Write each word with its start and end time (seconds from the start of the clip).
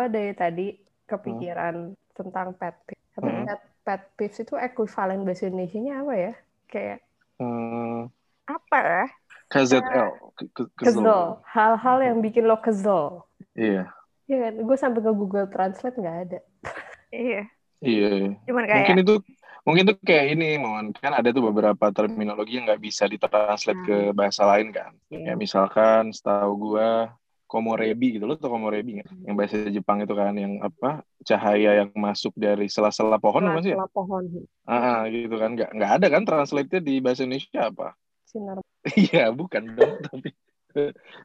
gue 0.00 0.08
dari 0.08 0.32
tadi 0.32 0.66
kepikiran 1.04 1.92
tentang 2.16 2.56
pet 2.56 2.72
peeve. 2.88 3.04
Tapi 3.12 3.28
Hmm. 3.28 3.44
pet, 3.44 3.60
pet 3.84 4.02
peeves 4.16 4.40
itu 4.40 4.54
ekuivalen 4.56 5.28
bahasa 5.28 5.44
Indonesia-nya 5.44 5.94
apa 6.00 6.14
ya? 6.16 6.32
Kayak 6.64 6.98
Hmm, 7.36 8.12
Apa 8.44 8.76
ya? 8.80 9.04
KZL. 9.48 10.08
Ke- 10.36 10.52
ke- 10.52 10.70
kesel. 10.76 11.40
Hal-hal 11.48 11.98
yang 12.04 12.20
bikin 12.20 12.44
lo 12.44 12.60
kesel. 12.60 13.24
Iya. 13.56 13.88
Iya 14.28 14.36
kan? 14.44 14.54
Gue 14.60 14.76
sampai 14.76 15.00
ke 15.00 15.12
Google 15.12 15.48
Translate 15.48 15.96
nggak 15.96 16.18
ada. 16.28 16.38
Iya. 17.10 17.42
Iya. 17.80 18.38
Cuman 18.46 18.64
kayak 18.68 18.76
Mungkin 18.86 18.98
itu 19.02 19.14
mungkin 19.66 19.82
itu 19.88 19.94
kayak 20.04 20.26
ini, 20.36 20.48
Mon. 20.62 20.94
Kan 20.94 21.10
ada 21.10 21.32
tuh 21.34 21.42
beberapa 21.50 21.90
terminologi 21.90 22.60
yang 22.60 22.70
nggak 22.70 22.78
bisa 22.78 23.10
ditranslate 23.10 23.82
ke 23.82 23.96
bahasa 24.14 24.46
lain 24.46 24.70
kan. 24.70 24.92
Iya. 25.10 25.32
Kayak 25.32 25.38
misalkan 25.40 26.02
setahu 26.14 26.52
gua 26.70 27.16
komorebi 27.50 28.06
gitu. 28.16 28.24
Lo 28.30 28.38
tau 28.38 28.54
komorebi 28.54 29.02
nggak? 29.02 29.08
Yang 29.26 29.34
bahasa 29.38 29.56
Jepang 29.76 29.98
itu 30.06 30.14
kan 30.14 30.34
yang 30.38 30.52
apa? 30.62 31.02
Cahaya 31.26 31.70
yang 31.84 31.90
masuk 31.98 32.32
dari 32.38 32.70
sela-sela 32.70 33.18
pohon 33.18 33.42
apa 33.50 33.60
sih 33.64 33.72
ya? 33.74 33.78
Pohon 33.90 34.24
Ah, 34.70 35.02
ah, 35.02 35.10
gitu 35.10 35.34
kan. 35.34 35.50
Nggak 35.58 35.70
nggak 35.76 35.90
ada 35.98 36.06
kan 36.14 36.22
translate-nya 36.22 36.80
di 36.80 36.94
bahasa 37.02 37.26
Indonesia 37.26 37.60
apa? 37.66 37.88
sinar. 38.30 38.58
Iya, 38.96 39.28
bukan 39.36 39.62
dong, 39.76 39.92
tapi 40.08 40.28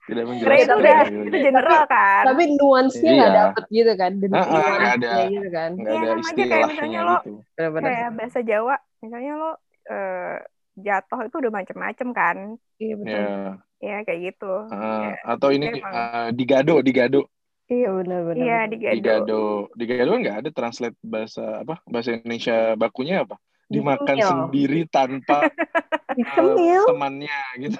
tidak 0.09 0.23
menjelaskan. 0.25 0.65
itu 0.65 0.73
udah 0.81 0.99
gitu. 1.05 1.21
itu 1.29 1.37
general 1.45 1.81
kan. 1.85 2.23
Tapi 2.25 2.43
nuansnya 2.57 3.11
nggak 3.13 3.29
Iya. 3.31 3.39
dapet 3.45 3.63
gitu 3.69 3.91
kan? 4.01 4.11
Dan 4.21 4.31
Ah, 4.33 4.41
ah, 4.41 4.65
nggak 4.75 4.93
ada. 4.97 5.11
gitu 5.29 5.47
kan? 5.53 5.69
nggak 5.77 5.93
Iya, 5.93 5.99
ada 6.01 6.11
kayak 6.11 6.25
istilahnya 6.25 6.65
misalnya 6.73 6.99
lo- 7.05 7.13
gitu. 7.23 7.31
Benar-benar. 7.55 7.85
Kayak 7.93 8.09
bahasa 8.17 8.39
Jawa, 8.41 8.75
misalnya 9.03 9.31
lo 9.39 9.49
eh, 9.85 10.35
jatuh 10.75 11.19
itu 11.29 11.35
udah 11.39 11.53
macem-macem 11.53 12.07
kan. 12.11 12.37
Iya 12.81 12.93
betul. 12.99 13.21
Ya. 13.21 13.64
Ya 13.79 14.01
kayak 14.01 14.33
gitu. 14.33 14.51
Ah, 14.67 15.11
Kayak- 15.11 15.19
atau 15.27 15.49
ini 15.51 15.65
emang. 15.69 15.93
ah, 15.93 16.29
digado, 16.31 16.75
digado, 16.81 17.21
Iya 17.65 17.89
benar-benar. 17.91 18.45
Iya, 18.45 18.59
digado. 18.69 18.93
digado, 18.93 19.39
digado 19.73 20.09
kan 20.13 20.19
nggak 20.21 20.37
ada 20.45 20.49
translate 20.53 20.97
bahasa 21.01 21.65
apa? 21.65 21.81
Bahasa 21.83 22.13
Indonesia 22.13 22.77
bakunya 22.77 23.25
apa? 23.25 23.35
Dimakan 23.65 24.05
Dicemil. 24.15 24.29
sendiri 24.29 24.81
tanpa 24.85 25.37
Dicemil. 26.17 26.83
temannya 26.85 27.39
gitu. 27.57 27.79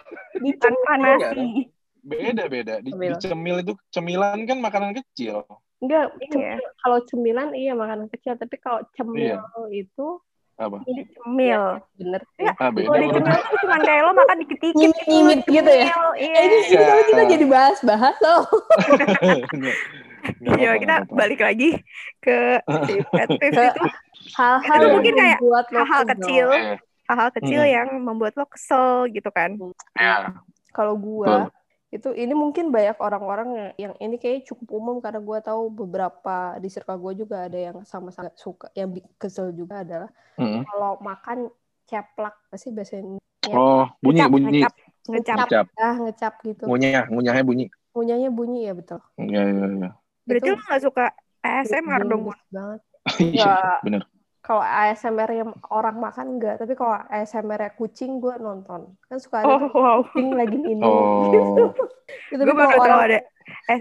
Tanpa 0.58 0.92
nasi. 0.98 1.70
Beda 2.02 2.46
beda. 2.46 2.82
Di, 2.82 2.90
Cemil. 2.94 3.14
dicemil 3.14 3.56
itu 3.62 3.74
cemilan 3.90 4.42
kan 4.46 4.58
makanan 4.58 4.94
kecil. 4.94 5.46
Enggak, 5.78 6.18
Iya. 6.34 6.58
kalau 6.82 7.00
cemilan 7.06 7.54
iya 7.54 7.74
makanan 7.74 8.10
kecil, 8.10 8.34
tapi 8.38 8.58
kalau 8.58 8.82
cemil 8.98 9.38
Iya. 9.38 9.42
itu 9.70 10.08
Apa? 10.56 10.78
Cemil. 10.88 11.64
bener 11.94 12.22
Ya, 12.38 12.52
Ah, 12.56 12.72
beda 12.72 12.88
Kalau 12.88 12.98
di 12.98 13.08
cemil 13.12 13.36
tuh 13.44 13.58
cuma 13.60 13.78
kayak 13.78 14.02
lo 14.02 14.12
makan 14.14 14.38
dikit-dikit 14.40 14.80
gitu. 14.88 15.00
Nyimit 15.06 15.40
gitu 15.46 15.68
ya? 15.70 15.88
Iya. 16.16 16.32
Eh, 16.32 16.44
ini 16.44 16.58
sih 16.64 16.74
Iya. 16.74 16.88
tapi 16.88 17.02
kita 17.06 17.24
jadi 17.28 17.46
bahas-bahas 17.46 18.16
loh. 18.20 18.42
Nggak- 18.88 19.20
nggak 19.60 19.76
Iya, 20.58 20.72
kita 20.80 20.96
balik 21.08 21.40
lagi 21.40 21.70
ke 22.18 22.38
pet 23.12 23.30
itu 23.30 23.62
Hal-hal 24.34 24.80
Itu 24.82 24.88
mungkin 24.90 25.14
kayak 25.14 25.38
lo 25.38 25.60
hal-hal 25.62 26.02
kecil. 26.10 26.48
Eh, 26.50 26.78
hal-hal 27.06 27.30
kecil 27.32 27.62
Hmm. 27.62 27.74
yang 27.76 27.88
membuat 28.02 28.34
lo 28.34 28.46
kesel 28.48 29.06
gitu 29.12 29.30
kan. 29.30 29.54
ya. 29.94 30.34
Kalau 30.72 30.96
gua 30.96 31.52
itu 31.96 32.12
ini 32.12 32.36
mungkin 32.36 32.76
banyak 32.76 33.00
orang-orang 33.00 33.72
yang, 33.80 33.96
ini 34.04 34.20
kayak 34.20 34.44
cukup 34.52 34.68
umum 34.76 34.96
karena 35.00 35.24
gua 35.24 35.40
tahu 35.40 35.72
beberapa 35.72 36.60
di 36.60 36.68
circle 36.68 37.00
gua 37.00 37.14
juga 37.16 37.48
ada 37.48 37.56
yang 37.72 37.78
sama-sama 37.88 38.30
suka 38.36 38.68
yang 38.76 38.92
kesel 39.16 39.56
juga 39.56 39.82
adalah 39.88 40.12
Mm. 40.36 40.68
kalau 40.68 41.00
makan 41.00 41.48
ceplak 41.88 42.36
pasti 42.52 42.76
biasanya 42.76 43.16
Oh, 43.46 43.86
bunyi 44.02 44.26
Ngecap, 44.26 44.32
bunyi. 44.34 44.50
ngecap, 44.58 44.74
ngecap. 45.06 45.38
Ngecap. 45.38 45.66
ah 45.78 45.96
ngecap 46.02 46.34
gitu. 46.44 46.64
Ngunyah, 46.66 47.06
ngunyahnya 47.14 47.44
bunyi. 47.46 47.66
Punyanya 47.94 48.30
bunyi 48.34 48.66
ya 48.66 48.74
betul. 48.74 49.00
Iya, 49.22 49.42
iya, 49.54 49.66
iya. 49.70 49.90
Berarti 50.26 50.50
Itu 50.50 50.58
lo 50.58 50.66
gak 50.66 50.82
suka 50.82 51.06
ASMR 51.46 52.02
dong, 52.10 52.34
banget. 52.50 52.82
Iya, 53.22 53.80
bener. 53.86 54.02
Kalau 54.46 54.62
ASMR 54.62 55.30
yang 55.34 55.50
orang 55.74 55.98
makan 55.98 56.38
enggak, 56.38 56.62
tapi 56.62 56.78
kalau 56.78 57.02
ASMR 57.10 57.66
-nya 57.66 57.74
kucing 57.74 58.22
gue 58.22 58.38
nonton. 58.38 58.94
Kan 59.10 59.18
suka 59.18 59.42
ada 59.42 59.58
Oh, 59.58 59.74
wow. 59.74 60.00
kucing 60.06 60.38
lagi 60.38 60.54
minum 60.62 60.86
Oh. 60.86 61.30
gitu. 61.34 61.64
Gitu, 62.30 62.42
Gue 62.46 62.54
baru 62.54 62.78
tahu 62.78 62.86
orang 62.86 63.02
ada 63.10 63.20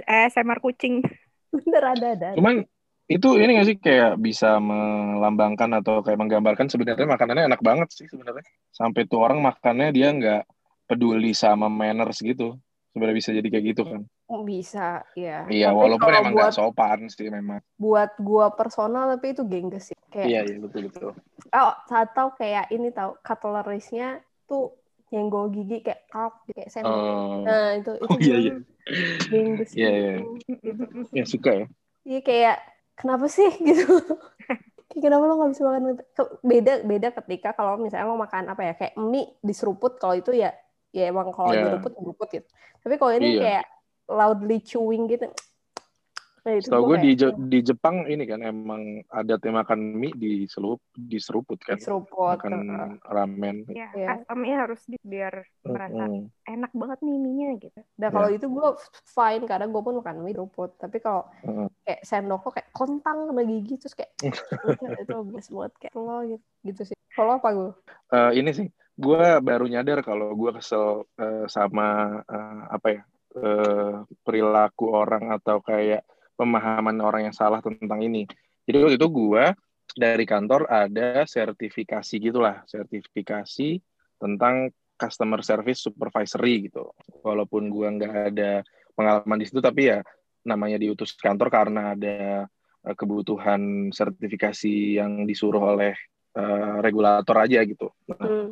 ASMR 0.08 0.58
kucing. 0.64 1.04
bener 1.52 1.84
ada 1.84 2.06
ada. 2.16 2.28
Cuman 2.34 2.64
itu 3.04 3.28
ini 3.36 3.60
gak 3.60 3.68
sih 3.68 3.76
kayak 3.76 4.16
bisa 4.16 4.56
melambangkan 4.56 5.84
atau 5.84 6.00
kayak 6.00 6.16
menggambarkan 6.16 6.72
sebenarnya 6.72 7.04
makanannya 7.04 7.44
enak 7.52 7.60
banget 7.60 7.92
sih 7.92 8.08
sebenarnya. 8.08 8.42
Sampai 8.72 9.04
tuh 9.04 9.20
orang 9.20 9.44
makannya 9.44 9.92
dia 9.92 10.08
nggak 10.16 10.42
peduli 10.88 11.36
sama 11.36 11.68
manners 11.68 12.24
gitu. 12.24 12.56
Sebenarnya 12.96 13.16
bisa 13.20 13.30
jadi 13.36 13.48
kayak 13.52 13.64
gitu 13.76 13.82
kan. 13.84 14.00
Bisa, 14.24 15.04
ya. 15.12 15.44
Iya, 15.46 15.68
Tapi 15.70 15.76
walaupun 15.76 16.10
emang 16.10 16.32
buat 16.32 16.48
nggak 16.50 16.56
sopan 16.56 16.98
sih 17.12 17.28
memang. 17.28 17.60
buat 17.76 18.10
gua 18.22 18.54
personal 18.54 19.10
tapi 19.12 19.36
itu 19.36 19.42
gengges 19.44 19.92
sih. 19.92 19.98
Kayak 20.08 20.26
Iya, 20.30 20.40
iya 20.48 20.56
betul 20.62 20.80
betul. 20.88 21.10
oh, 21.52 21.72
atau 21.90 22.26
kayak 22.38 22.70
ini 22.72 22.88
tahu 22.94 23.18
cutleries-nya 23.20 24.22
tuh 24.46 24.78
nyenggol 25.12 25.52
gigi 25.52 25.84
kayak 25.84 26.06
kalk 26.08 26.46
kayak 26.48 26.70
sendok. 26.72 26.94
Oh, 26.94 27.44
Nah, 27.44 27.76
itu 27.76 27.92
itu 28.00 28.06
Oh, 28.08 28.18
iya, 28.18 28.36
iya. 28.40 28.54
gengges 29.32 29.70
Iya, 29.76 29.90
iya. 29.92 30.12
gitu. 30.64 30.86
ya 31.12 31.24
suka 31.28 31.50
ya. 31.52 31.66
Iya 32.04 32.20
kayak 32.24 32.56
kenapa 32.96 33.26
sih 33.28 33.50
gitu? 33.68 33.92
Kenapa 34.94 35.22
lo 35.26 35.34
nggak 35.36 35.50
bisa 35.52 35.62
makan 35.66 35.82
beda 36.46 36.72
beda 36.86 37.08
ketika 37.22 37.48
kalau 37.52 37.76
misalnya 37.76 38.06
lo 38.06 38.16
makan 38.16 38.46
apa 38.48 38.62
ya 38.62 38.72
kayak 38.78 38.94
mie 38.96 39.34
diseruput 39.42 39.98
kalau 39.98 40.14
itu 40.14 40.30
ya 40.32 40.54
ya 40.94 41.10
emang 41.10 41.34
kalau 41.34 41.50
Iya. 41.50 41.66
diruput 41.74 41.92
diruput 41.98 42.28
gitu. 42.30 42.46
Tapi 42.86 42.94
kalau 42.96 43.12
ini 43.18 43.34
Iya. 43.34 43.40
kayak 43.42 43.64
loudly 44.08 44.58
chewing 44.60 45.08
gitu. 45.10 45.28
Nah, 46.44 46.52
itu 46.60 46.68
Setahu 46.68 46.82
gua 46.84 46.96
gue 46.96 47.04
di, 47.04 47.10
Je- 47.16 47.38
di 47.52 47.58
Jepang 47.64 47.96
ini 48.08 48.24
kan 48.28 48.40
emang 48.44 48.82
adatnya 49.12 49.52
makan 49.64 49.80
mie 50.00 50.14
di 50.16 50.32
selup 50.48 50.80
diseruput 50.92 51.58
kan. 51.60 51.76
diseruput. 51.80 52.38
Makan 52.40 52.52
heeh. 52.52 52.88
ramen. 53.08 53.56
Ya, 53.72 53.86
Iya. 53.92 54.08
asamnya 54.20 54.54
harus 54.64 54.80
di, 54.86 54.96
biar 55.02 55.34
merasa 55.66 56.04
Mm-mm. 56.04 56.28
enak 56.44 56.72
banget 56.76 56.98
nih 57.00 57.16
mie-nya 57.16 57.48
gitu. 57.58 57.80
Nah 58.00 58.08
kalau 58.12 58.28
itu 58.28 58.46
gue 58.46 58.68
fine 59.16 59.44
karena 59.48 59.66
gue 59.68 59.80
pun 59.80 59.94
makan 60.00 60.16
mie 60.24 60.36
seruput. 60.36 60.70
Tapi 60.76 60.96
kalau 61.00 61.22
Heeh. 61.44 61.68
kayak 61.84 62.00
sendok 62.04 62.40
lo 62.44 62.50
kayak 62.52 62.68
kontang 62.72 63.18
kena 63.28 63.42
gigi 63.44 63.74
terus 63.80 63.94
kayak 63.96 64.12
itu 64.68 64.84
bagus 65.08 65.46
banget 65.52 65.72
kayak 65.80 65.94
lo 65.96 66.16
gitu, 66.28 66.44
gitu 66.68 66.82
sih. 66.92 66.96
Kalau 67.16 67.32
apa 67.40 67.48
gue? 67.56 67.70
Eh, 68.14 68.30
ini 68.40 68.50
sih, 68.54 68.66
gue 68.96 69.22
baru 69.42 69.64
nyadar 69.68 69.98
kalau 70.06 70.32
gue 70.36 70.50
kesel 70.60 71.04
eh, 71.20 71.44
sama 71.50 71.84
eh, 72.24 72.60
apa 72.76 72.88
ya 72.94 73.02
eh, 73.34 73.94
perilaku 74.22 74.94
orang 74.94 75.34
atau 75.34 75.58
kayak 75.60 76.06
pemahaman 76.34 76.98
orang 76.98 77.30
yang 77.30 77.36
salah 77.36 77.62
tentang 77.62 78.02
ini. 78.02 78.26
Jadi 78.66 78.76
waktu 78.80 78.96
itu 78.98 79.08
gue 79.10 79.44
dari 79.94 80.24
kantor 80.26 80.66
ada 80.66 81.22
sertifikasi 81.28 82.14
gitulah, 82.18 82.66
sertifikasi 82.66 83.78
tentang 84.18 84.72
customer 84.98 85.42
service 85.42 85.86
supervisory 85.86 86.70
gitu. 86.70 86.90
Walaupun 87.22 87.70
gue 87.70 87.86
nggak 88.00 88.14
ada 88.34 88.62
pengalaman 88.94 89.38
di 89.38 89.46
situ, 89.46 89.60
tapi 89.62 89.90
ya 89.94 90.02
namanya 90.46 90.78
diutus 90.78 91.14
kantor 91.16 91.48
karena 91.50 91.94
ada 91.94 92.46
eh, 92.84 92.94
kebutuhan 92.98 93.90
sertifikasi 93.94 94.98
yang 94.98 95.26
disuruh 95.26 95.76
oleh 95.76 95.94
eh, 96.34 96.76
regulator 96.82 97.36
aja 97.38 97.62
gitu. 97.62 97.94
Nah, 98.10 98.18
Hmm. 98.26 98.48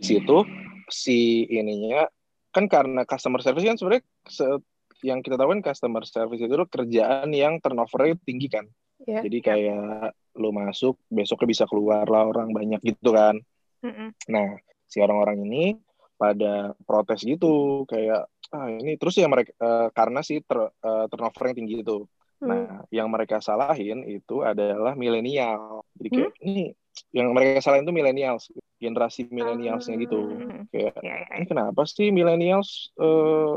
di 0.00 0.04
situ 0.04 0.48
si 0.88 1.44
ininya 1.52 2.08
kan 2.54 2.64
karena 2.66 3.04
customer 3.04 3.40
service 3.44 3.66
kan 3.66 3.76
sebenarnya 3.76 4.04
se- 4.26 4.64
yang 5.06 5.22
kita 5.22 5.38
tahu 5.38 5.54
kan 5.54 5.62
customer 5.62 6.02
service 6.02 6.42
itu 6.42 6.54
kerjaan 6.66 7.30
yang 7.30 7.62
turnover 7.62 8.10
tinggi 8.26 8.48
kan. 8.50 8.66
Ya. 9.06 9.22
Jadi 9.22 9.38
kayak 9.38 10.14
lu 10.38 10.50
masuk 10.50 10.98
besoknya 11.06 11.48
bisa 11.50 11.64
keluar 11.70 12.06
lah 12.06 12.26
orang 12.26 12.50
banyak 12.50 12.82
gitu 12.82 13.14
kan. 13.14 13.38
Mm-mm. 13.86 14.10
Nah, 14.30 14.58
si 14.90 14.98
orang-orang 14.98 15.46
ini 15.46 15.78
pada 16.18 16.74
protes 16.82 17.22
gitu 17.22 17.86
kayak 17.86 18.26
ah 18.50 18.66
ini 18.66 18.98
terus 18.98 19.14
ya 19.20 19.30
mereka 19.30 19.54
eh, 19.54 19.88
karena 19.94 20.20
si 20.24 20.42
ter- 20.42 20.74
eh, 20.82 21.06
turnover 21.06 21.52
yang 21.52 21.56
tinggi 21.62 21.76
itu. 21.86 21.98
Hmm. 22.38 22.48
Nah, 22.50 22.70
yang 22.94 23.10
mereka 23.10 23.42
salahin 23.42 24.06
itu 24.06 24.46
adalah 24.46 24.94
milenial. 24.94 25.82
Jadi 25.98 26.08
kayak 26.10 26.34
ini 26.46 26.70
yang 27.14 27.30
mereka 27.32 27.62
salahin 27.62 27.86
itu 27.86 27.94
millennials, 27.94 28.44
generasi 28.78 29.26
milenialsnya 29.30 29.94
gitu. 30.02 30.38
Hmm. 30.38 30.66
Kayak 30.70 30.98
Ya, 31.00 31.14
ya, 31.24 31.32
ini 31.38 31.46
kenapa 31.46 31.86
sih 31.88 32.10
millennials 32.10 32.90
eh, 32.98 33.56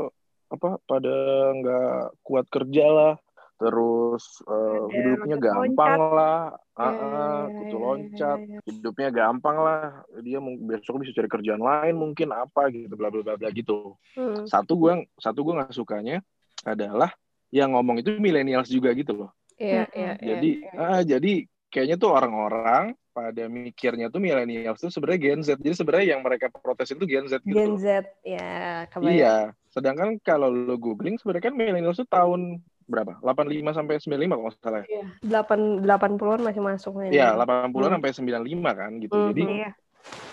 apa 0.52 0.78
pada 0.84 1.16
nggak 1.56 2.22
kuat 2.24 2.46
kerja 2.52 2.84
lah, 2.88 3.14
terus 3.56 4.24
eh, 4.46 4.82
Ada 4.88 4.94
hidupnya 4.94 5.36
gampang 5.40 5.94
lah, 6.12 6.38
ah, 6.76 6.82
Ya, 6.82 6.90
ah, 6.92 7.42
ya, 7.48 7.54
kutu 7.56 7.76
ya, 7.76 7.82
loncat, 7.82 8.38
ya, 8.40 8.52
ya. 8.56 8.60
hidupnya 8.68 9.08
gampang 9.12 9.56
lah, 9.60 9.84
dia 10.24 10.38
besok 10.42 11.02
bisa 11.02 11.12
cari 11.16 11.28
kerjaan 11.28 11.62
lain 11.62 11.94
mungkin 11.96 12.32
apa 12.32 12.68
gitu, 12.72 12.94
bla 12.94 13.08
bla 13.12 13.22
bla 13.24 13.34
bla 13.36 13.48
gitu. 13.52 13.96
Hmm. 14.16 14.44
Satu 14.48 14.76
gua 14.76 15.00
satu 15.18 15.44
gua 15.44 15.62
nggak 15.62 15.74
sukanya 15.76 16.20
adalah 16.62 17.12
yang 17.52 17.76
ngomong 17.76 18.00
itu 18.00 18.16
millennials 18.16 18.72
juga 18.72 18.96
gitu 18.96 19.12
loh. 19.12 19.30
Iya, 19.60 19.84
Mm-mm. 19.86 19.94
iya, 19.94 20.12
iya, 20.18 20.28
Jadi 20.32 20.50
iya. 20.64 20.72
ah 20.80 21.02
jadi 21.04 21.32
kayaknya 21.72 21.96
tuh 21.96 22.12
orang-orang 22.12 22.92
pada 23.12 23.44
mikirnya 23.44 24.08
tuh 24.08 24.20
millennials 24.20 24.80
tuh 24.80 24.92
sebenarnya 24.92 25.20
Gen 25.20 25.40
Z. 25.40 25.48
Jadi 25.60 25.76
sebenarnya 25.76 26.16
yang 26.16 26.20
mereka 26.24 26.52
protes 26.52 26.92
itu 26.92 27.04
Gen 27.04 27.28
Z 27.28 27.40
gitu. 27.44 27.56
Gen. 27.56 27.74
Z, 27.80 28.04
ya 28.24 28.84
kebayang. 28.88 29.16
Iya. 29.16 29.36
Sedangkan 29.72 30.20
kalau 30.20 30.52
lo 30.52 30.76
googling 30.76 31.16
sebenarnya 31.16 31.48
kan 31.48 31.54
millennials 31.56 31.96
tuh 31.96 32.08
tahun 32.08 32.60
berapa? 32.84 33.16
85 33.24 33.72
sampai 33.72 33.94
95 34.00 34.28
kalau 34.28 34.42
nggak 34.44 34.56
salah. 34.60 34.82
ya. 34.84 34.88
Iya. 34.88 35.04
Delapan 35.24 35.60
delapan 35.80 36.10
puluhan 36.20 36.40
masih 36.44 36.60
masuk 36.60 36.92
nih. 37.00 37.10
Iya, 37.16 37.28
80-an 37.36 37.88
Hmm. 37.88 37.94
sampai 38.00 38.10
95 38.12 38.72
kan 38.76 38.92
gitu. 39.00 39.16
Hmm. 39.16 39.28
Jadi 39.32 39.42
Iya. 39.48 39.70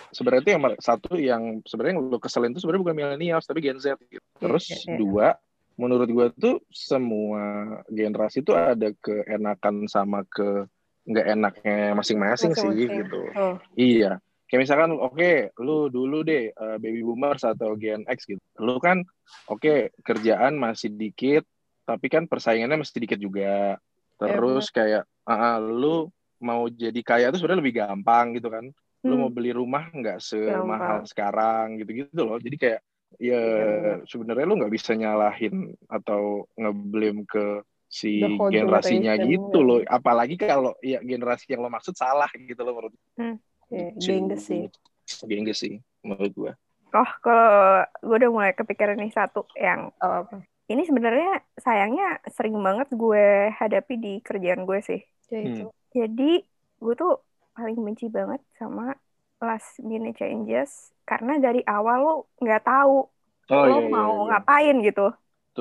sebenarnya 0.09 0.41
itu 0.43 0.51
yang 0.51 0.63
satu 0.79 1.11
yang 1.15 1.43
sebenarnya 1.63 1.93
yang 1.95 2.01
lu 2.09 2.17
keselin 2.19 2.51
itu 2.51 2.59
sebenarnya 2.59 2.83
bukan 2.83 2.95
milenial 2.97 3.39
tapi 3.39 3.59
Gen 3.59 3.79
Z 3.79 3.95
gitu. 4.07 4.23
Terus 4.39 4.65
iya, 4.67 4.79
iya. 4.87 4.97
dua, 4.97 5.27
menurut 5.75 6.09
gua 6.11 6.27
tuh 6.31 6.59
semua 6.71 7.43
generasi 7.87 8.39
tuh 8.41 8.55
ada 8.55 8.91
keenakan 8.99 9.87
sama 9.87 10.23
ke 10.27 10.67
nggak 11.09 11.25
enaknya 11.27 11.97
masing-masing 11.97 12.53
sih 12.53 12.69
Masing-masing. 12.69 12.97
gitu. 13.03 13.21
Oh, 13.33 13.55
Iya. 13.73 14.21
Kayak 14.45 14.61
misalkan, 14.65 14.91
oke, 14.93 15.31
lu 15.61 15.89
dulu 15.89 16.25
deh 16.25 16.49
uh, 16.53 16.77
baby 16.77 17.01
boomers 17.01 17.41
atau 17.41 17.77
Gen 17.77 18.01
X 18.05 18.25
gitu. 18.25 18.41
Lu 18.57 18.77
kan, 18.77 19.05
oke, 19.45 19.93
kerjaan 20.01 20.57
masih 20.57 20.89
dikit, 20.89 21.45
tapi 21.85 22.09
kan 22.09 22.25
persaingannya 22.25 22.81
masih 22.81 22.97
dikit 22.97 23.17
juga. 23.17 23.77
Terus 24.17 24.73
kayak, 24.73 25.05
ah, 25.25 25.53
ah, 25.53 25.57
lu 25.61 26.09
mau 26.41 26.65
jadi 26.65 26.97
kaya 27.05 27.29
tuh 27.29 27.41
sebenarnya 27.41 27.61
lebih 27.61 27.75
gampang 27.77 28.33
gitu 28.33 28.49
kan. 28.49 28.65
Lu 29.05 29.13
Hmm. 29.15 29.21
mau 29.21 29.29
beli 29.29 29.53
rumah 29.53 29.85
nggak 29.89 30.17
semahal 30.17 31.05
sekarang 31.05 31.77
gitu-gitu 31.77 32.17
loh. 32.17 32.41
Jadi 32.41 32.57
kayak, 32.57 32.81
ya 33.21 33.37
Iya, 33.37 34.01
sebenarnya 34.05 34.45
lu 34.45 34.57
nggak 34.57 34.73
bisa 34.73 34.97
nyalahin 34.97 35.71
atau 35.85 36.49
ngeblame 36.57 37.21
ke 37.25 37.61
si 37.89 38.37
generasinya 38.53 39.13
generation, 39.17 39.27
gitu 39.33 39.57
ya. 39.57 39.65
loh. 39.67 39.79
Apalagi 39.89 40.35
kalau 40.37 40.71
ya 40.85 41.01
generasi 41.01 41.49
yang 41.51 41.65
lo 41.65 41.69
maksud 41.73 41.97
salah 41.97 42.29
gitu 42.33 42.61
loh 42.61 42.73
menurut 42.77 42.93
iya, 43.73 43.87
Gitu. 43.97 44.05
gengges 44.05 44.41
sih. 44.49 44.63
Gengges 45.25 45.57
sih 45.61 45.73
menurut 46.05 46.31
gua. 46.37 46.51
Oh, 46.89 47.09
kalau 47.21 47.85
gue 48.01 48.15
udah 48.17 48.31
mulai 48.33 48.51
kepikiran 48.57 48.97
nih 48.97 49.13
satu 49.13 49.45
yang 49.53 49.93
Oh, 50.01 50.25
apa? 50.25 50.41
ini 50.73 50.81
sebenarnya 50.89 51.41
sayangnya 51.65 52.17
sering 52.33 52.55
banget 52.61 52.89
gue 52.93 53.53
hadapi 53.59 53.93
di 53.97 54.11
kerjaan 54.25 54.65
gue 54.69 54.79
sih. 54.81 54.99
Ya 55.29 55.37
Hmm. 55.45 55.69
Jadi 55.93 56.41
gue 56.81 56.93
tuh 56.97 57.11
paling 57.53 57.77
benci 57.85 58.05
banget 58.09 58.41
sama 58.57 58.93
last 59.41 59.77
minute 59.85 60.17
changes 60.17 60.93
karena 61.09 61.37
dari 61.45 61.61
awal 61.65 61.97
lo 62.05 62.13
nggak 62.41 62.61
tahu 62.65 63.05
Oh 63.49 63.65
lo 63.65 63.75
mau 63.93 64.11
ngapain 64.29 64.75
gitu. 64.85 65.01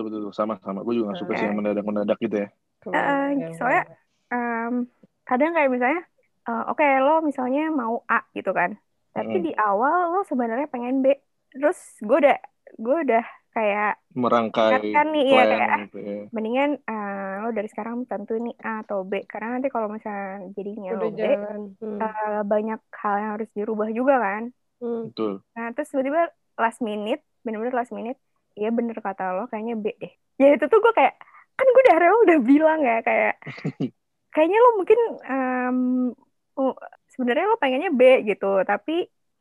Betul, 0.05 0.23
betul. 0.23 0.33
Sama, 0.35 0.55
sama. 0.63 0.81
Gue 0.87 0.95
juga 0.99 1.13
gak 1.13 1.21
suka 1.23 1.33
sih 1.35 1.47
yang 1.51 1.57
mendadak-mendadak 1.59 2.19
gitu 2.23 2.37
ya. 2.47 2.49
Eh, 2.89 3.29
Iya, 3.35 3.47
soalnya 3.59 3.83
Em, 4.29 4.85
kadang 5.25 5.57
kayak 5.57 5.71
misalnya, 5.73 6.01
eh, 6.45 6.63
oke 6.69 6.85
lo 7.01 7.25
misalnya 7.25 7.73
mau 7.73 8.05
A 8.13 8.21
gitu 8.37 8.53
kan, 8.53 8.77
tapi 9.17 9.41
Mm-mm. 9.41 9.47
di 9.49 9.53
awal 9.57 10.13
lo 10.13 10.21
sebenarnya 10.29 10.69
pengen 10.69 11.01
B, 11.01 11.17
terus 11.57 11.79
gue 12.05 12.17
udah 12.29 12.37
gue 12.77 12.97
udah 13.09 13.25
kayak 13.57 13.97
Merangkai 14.13 14.69
ingatkan 14.69 15.07
nih 15.17 15.25
ya 15.33 15.43
kayak 15.49 15.69
ah, 15.73 15.81
gitu 15.89 15.99
ya. 15.99 16.17
mendingan 16.35 16.71
eh, 16.77 17.33
lo 17.41 17.49
dari 17.57 17.69
sekarang 17.73 18.05
tentuin 18.05 18.43
nih 18.53 18.57
A 18.61 18.85
atau 18.85 18.99
B 19.09 19.25
karena 19.25 19.57
nanti 19.57 19.69
kalau 19.73 19.89
misalnya 19.89 20.45
jadinya 20.53 20.91
udah 20.93 21.09
lo 21.09 21.09
B 21.17 21.21
jalan. 21.25 21.61
Hmm. 21.81 21.99
eh, 22.05 22.41
banyak 22.53 22.81
hal 23.01 23.15
yang 23.17 23.31
harus 23.41 23.49
dirubah 23.57 23.89
juga 23.97 24.15
kan. 24.21 24.43
Hmm. 24.77 25.09
Betul. 25.09 25.33
Nah 25.57 25.67
terus 25.73 25.89
tiba-tiba 25.89 26.23
last 26.61 26.81
minute, 26.85 27.25
bener-bener 27.49 27.75
last 27.75 27.93
minute, 27.97 28.19
iya 28.59 28.69
bener 28.79 28.97
kata 29.07 29.23
lo 29.37 29.43
kayaknya 29.51 29.75
B 29.79 29.87
deh. 30.03 30.13
Ya 30.41 30.47
itu 30.55 30.65
tuh 30.73 30.79
gue 30.85 30.93
kayak 30.99 31.15
kan 31.59 31.67
gue 31.75 31.83
dari 31.91 32.05
awal 32.07 32.21
udah 32.27 32.39
bilang 32.51 32.81
ya 32.87 32.97
kayak 33.03 33.35
kayaknya 34.35 34.59
lo 34.65 34.71
mungkin 34.79 35.01
oh, 36.59 36.75
sebenarnya 37.15 37.45
lo 37.51 37.57
pengennya 37.63 37.91
B 37.95 38.03
gitu 38.29 38.47
tapi 38.71 38.93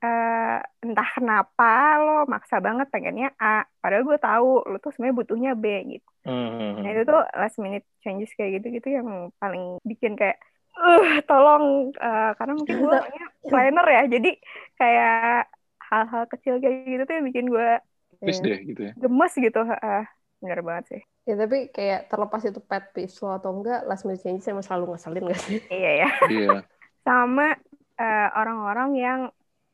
eh, 0.04 0.58
entah 0.86 1.10
kenapa 1.18 1.66
lo 2.06 2.14
maksa 2.30 2.58
banget 2.62 2.88
pengennya 2.94 3.34
A 3.42 3.66
padahal 3.82 4.04
gue 4.10 4.18
tahu 4.22 4.50
lo 4.70 4.78
tuh 4.84 4.92
sebenarnya 4.94 5.18
butuhnya 5.22 5.52
B 5.58 5.66
gitu 5.98 6.10
Hmm. 6.28 6.84
nah 6.84 6.92
itu 6.92 7.08
tuh 7.08 7.24
last 7.40 7.56
minute 7.64 7.88
changes 8.04 8.36
kayak 8.36 8.60
gitu-gitu 8.60 9.00
yang 9.00 9.32
paling 9.40 9.80
bikin 9.88 10.20
kayak 10.20 10.36
eh 10.78 11.24
tolong 11.24 11.90
eh, 11.96 12.32
karena 12.38 12.54
mungkin 12.54 12.76
gue 12.84 12.92
orangnya 12.92 13.26
planner 13.48 13.88
ya 13.88 14.02
jadi 14.12 14.30
kayak 14.76 15.48
hal-hal 15.88 16.24
kecil 16.28 16.60
kayak 16.60 16.84
gitu 16.84 17.04
tuh 17.08 17.16
yang 17.16 17.28
bikin 17.32 17.48
gue 17.48 17.70
Please 18.22 18.42
Iya. 18.42 18.48
deh 18.48 18.60
gitu 18.66 18.82
ya. 18.88 18.94
gemes 18.98 19.34
gitu 19.38 19.60
ah 19.64 20.06
bener 20.42 20.60
banget 20.62 20.86
sih 20.94 21.02
Ya 21.28 21.36
tapi 21.36 21.68
kayak 21.76 22.08
terlepas 22.08 22.40
itu 22.48 22.60
pet 22.64 22.84
peeve 22.96 23.12
lo 23.20 23.36
atau 23.36 23.52
enggak, 23.52 23.84
last 23.84 24.08
minute 24.08 24.24
changes 24.24 24.48
emang 24.48 24.64
selalu 24.64 24.96
ngeselin 24.96 25.28
gak 25.28 25.42
sih? 25.44 25.60
iya 25.76 25.92
ya 26.06 26.10
Iya. 26.32 26.50
sama 27.08 27.52
eh, 28.00 28.28
orang-orang 28.32 28.90
yang 28.96 29.20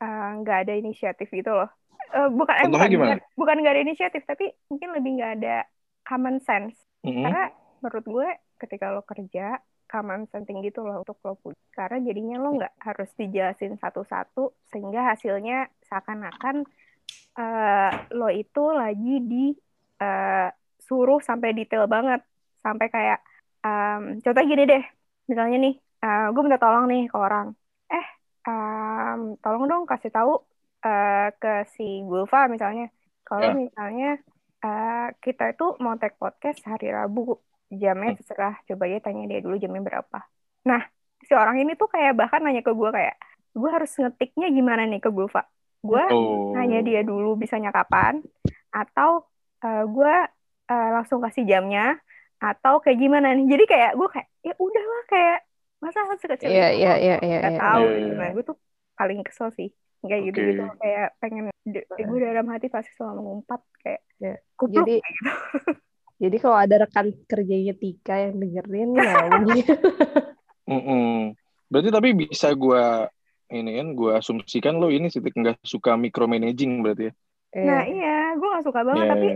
eh, 0.02 0.30
nggak 0.42 0.58
ada 0.66 0.74
inisiatif 0.74 1.30
gitu 1.30 1.54
loh. 1.54 1.70
Eh, 2.14 2.30
bukan 2.34 2.56
eh, 2.58 2.68
bukan 2.74 2.90
gimana? 2.90 3.10
nggak- 3.22 3.26
bukan 3.38 3.56
nggak 3.62 3.74
ada 3.78 3.84
inisiatif 3.86 4.22
tapi 4.26 4.50
mungkin 4.70 4.90
lebih 4.98 5.12
nggak 5.22 5.32
ada 5.42 5.56
common 6.04 6.42
sense. 6.42 6.74
Mm-mm. 7.06 7.22
Karena 7.22 7.44
menurut 7.86 8.06
gue 8.08 8.30
ketika 8.58 8.86
lo 8.90 9.02
kerja 9.06 9.60
common 9.86 10.26
sense 10.34 10.50
gitu 10.50 10.80
loh 10.82 11.06
untuk 11.06 11.22
lo 11.22 11.38
punya. 11.38 11.60
Karena 11.70 12.02
jadinya 12.02 12.36
lo 12.42 12.50
nggak 12.58 12.74
harus 12.82 13.10
dijelasin 13.14 13.78
satu-satu 13.78 14.58
sehingga 14.74 15.06
hasilnya 15.14 15.70
seakan-akan 15.86 16.66
eh, 17.40 17.90
lo 18.18 18.26
itu 18.42 18.60
lagi 18.80 19.10
di 19.30 19.36
eh, 20.02 20.48
suruh 20.88 21.20
sampai 21.30 21.50
detail 21.58 21.84
banget. 21.96 22.20
Sampai 22.64 22.88
kayak 22.96 23.18
em, 23.66 24.02
contoh 24.24 24.44
gini 24.52 24.64
deh. 24.72 24.84
Misalnya 25.30 25.58
nih 25.66 25.74
gue 26.34 26.42
minta 26.46 26.60
tolong 26.64 26.86
nih 26.92 27.02
ke 27.12 27.18
orang. 27.26 27.48
Eh 27.94 28.06
em, 28.48 29.20
tolong 29.44 29.64
dong 29.72 29.84
kasih 29.92 30.12
tahu 30.16 30.32
eh, 30.86 31.28
ke 31.42 31.48
si 31.76 31.84
Gulfa 32.10 32.38
misalnya. 32.54 32.84
Kalau 33.28 33.48
Ya. 33.48 33.54
misalnya 33.62 34.06
eh, 34.66 34.94
kita 35.24 35.44
itu 35.54 35.64
mau 35.84 35.96
take 36.02 36.16
podcast 36.22 36.60
hari 36.72 36.86
Rabu 36.98 37.20
jamnya 37.82 38.10
Hmm. 38.12 38.18
terserah. 38.20 38.54
Coba 38.68 38.84
ya 38.92 38.98
tanya 39.06 39.22
dia 39.30 39.40
dulu 39.46 39.56
jamnya 39.64 39.82
berapa. 39.88 40.18
Nah 40.70 40.82
si 41.28 41.32
orang 41.42 41.58
ini 41.64 41.72
tuh 41.80 41.88
kayak 41.94 42.12
bahkan 42.20 42.40
nanya 42.44 42.62
ke 42.68 42.72
gue 42.80 42.90
kayak 42.98 43.16
gue 43.60 43.70
harus 43.76 43.92
ngetiknya 44.02 44.48
gimana 44.58 44.82
nih 44.92 45.00
ke 45.04 45.10
Gulfa 45.16 45.42
gue 45.84 46.04
Oh. 46.10 46.56
nanya 46.56 46.80
dia 46.80 47.04
dulu 47.04 47.36
bisanya 47.36 47.70
kapan 47.70 48.24
atau 48.72 49.28
eh, 49.60 49.84
gue 49.84 50.16
eh, 50.68 50.90
langsung 50.96 51.20
kasih 51.20 51.44
jamnya 51.44 52.00
atau 52.40 52.80
kayak 52.80 53.00
gimana 53.00 53.32
nih 53.32 53.46
jadi 53.48 53.64
kayak 53.68 53.92
gue 53.96 54.08
kayak 54.10 54.28
ya 54.42 54.54
udahlah 54.58 55.04
kayak 55.08 55.40
masa 55.80 56.00
hal 56.04 56.16
sekecil 56.18 56.48
Iya, 56.48 56.68
itu 56.72 56.80
iya, 56.80 56.94
iya, 56.98 57.16
iya. 57.20 57.38
nggak 57.40 57.54
iya. 57.56 57.62
tahu 57.62 57.84
Iya, 57.84 57.92
gitu 57.94 58.08
iya. 58.08 58.20
nah 58.20 58.30
gue 58.32 58.44
tuh 58.44 58.58
paling 58.94 59.20
kesel 59.24 59.50
sih 59.52 59.70
kayak 60.02 60.20
Oke. 60.20 60.28
gitu 60.32 60.40
gitu 60.52 60.64
kayak 60.80 61.08
pengen 61.20 61.44
gue 61.96 62.20
dalam 62.20 62.48
hati 62.48 62.68
pasti 62.68 62.92
selalu 62.96 63.20
mengumpat 63.22 63.62
kayak 63.80 64.02
Iya. 64.20 64.36
kupluk 64.56 64.84
Jadi 64.84 64.96
jadi 66.24 66.38
kalau 66.40 66.56
ada 66.56 66.76
rekan 66.80 67.12
kerjanya 67.28 67.74
Tika 67.76 68.16
yang 68.18 68.40
dengerin 68.40 68.90
ya 68.96 69.12
mungkin. 69.28 69.66
Mm-mm. 70.64 71.36
Berarti 71.68 71.90
tapi 71.92 72.10
bisa 72.16 72.48
gua 72.56 73.12
ini 73.60 73.70
kan 73.80 73.88
gua 74.00 74.12
asumsikan 74.22 74.74
lo 74.82 74.88
ini 74.96 75.08
sih 75.14 75.22
nggak 75.42 75.58
suka 75.74 75.92
micromanaging 76.04 76.72
berarti 76.84 77.04
ya. 77.10 77.14
nah 77.68 77.82
Iya. 77.86 77.94
iya 77.94 78.10
gue 78.38 78.48
gak 78.56 78.66
suka 78.68 78.82
banget 78.88 79.06
Iya, 79.06 79.14
tapi 79.14 79.28
iya. 79.30 79.36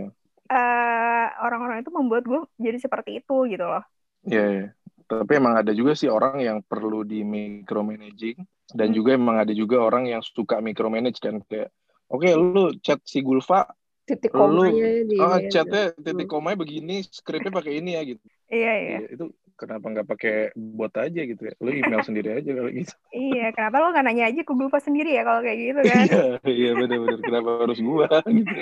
eh, 0.52 1.26
orang-orang 1.44 1.78
itu 1.82 1.90
membuat 1.98 2.22
gue 2.30 2.40
jadi 2.64 2.78
seperti 2.84 3.10
itu 3.22 3.34
gitu 3.52 3.64
loh 3.72 3.82
Iya, 4.28 4.42
iya. 4.54 4.64
Tapi 5.08 5.32
emang 5.40 5.54
ada 5.60 5.72
juga 5.72 5.92
sih 5.96 6.08
orang 6.12 6.36
yang 6.48 6.58
perlu 6.70 7.00
di 7.10 7.24
micromanaging 7.24 8.36
dan 8.76 8.88
Hmm. 8.88 8.96
juga 8.96 9.10
emang 9.16 9.36
ada 9.42 9.52
juga 9.56 9.76
orang 9.80 10.04
yang 10.12 10.20
suka 10.20 10.60
micromanage 10.60 11.18
kan 11.24 11.40
kayak 11.48 11.72
oke 12.12 12.28
lu 12.36 12.76
chat 12.84 13.00
si 13.08 13.24
Gulfa 13.24 13.64
Titik 14.08 14.32
Lu- 14.32 14.68
komanya 14.68 14.88
di 15.08 15.16
oh 15.20 15.36
chatnya 15.52 15.80
titik 16.04 16.28
komanya 16.28 16.56
begini 16.62 17.00
skripnya 17.08 17.52
pakai 17.52 17.72
ini 17.80 17.90
ya 17.96 18.02
gitu 18.04 18.24
iya 18.52 18.72
iya 18.84 18.98
Iya, 19.00 19.06
itu 19.16 19.24
kenapa 19.58 19.90
nggak 19.90 20.08
pakai 20.08 20.36
bot 20.54 20.94
aja 20.94 21.20
gitu 21.26 21.42
ya? 21.42 21.54
Lu 21.58 21.74
email 21.74 22.06
sendiri 22.06 22.38
aja 22.38 22.50
kalau 22.54 22.70
gitu. 22.70 22.94
Iya 23.28 23.50
kenapa 23.50 23.76
lo 23.82 23.90
gak 23.90 24.06
nanya 24.06 24.30
aja 24.30 24.40
ke 24.46 24.52
Gulfa 24.54 24.78
sendiri 24.78 25.18
ya 25.18 25.26
kalau 25.26 25.42
kayak 25.42 25.58
gitu 25.58 25.80
kan? 25.82 26.04
Iya 26.06 26.24
iya 26.46 26.70
benar-benar 26.78 27.20
kenapa 27.20 27.50
harus 27.66 27.78
gua 27.82 28.06
gitu? 28.38 28.56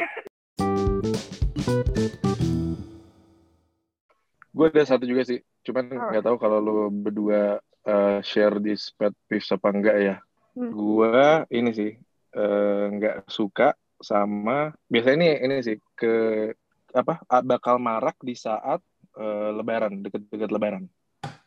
Gue 4.56 4.66
ada 4.72 4.88
satu 4.88 5.04
juga 5.04 5.22
sih 5.28 5.44
cuman 5.68 5.84
nggak 5.92 6.24
tahu 6.24 6.36
kalau 6.40 6.58
lu 6.62 6.88
berdua 6.88 7.60
uh, 7.84 8.18
share 8.24 8.56
di 8.56 8.72
pet 8.96 9.12
peeves 9.28 9.52
apa 9.52 9.68
enggak 9.68 9.98
ya. 10.00 10.16
Hmm. 10.56 10.72
gua 10.72 11.44
ini 11.52 11.68
sih 11.76 11.92
uh, 12.32 12.88
nggak 12.88 13.28
suka 13.28 13.76
sama 14.00 14.72
biasanya 14.88 15.36
ini 15.36 15.44
ini 15.44 15.56
sih 15.60 15.76
ke 15.92 16.48
apa 16.96 17.20
bakal 17.44 17.76
marak 17.76 18.16
di 18.24 18.32
saat 18.32 18.80
uh, 19.16 19.50
lebaran 19.56 20.00
deket-deket 20.00 20.50
lebaran 20.52 20.85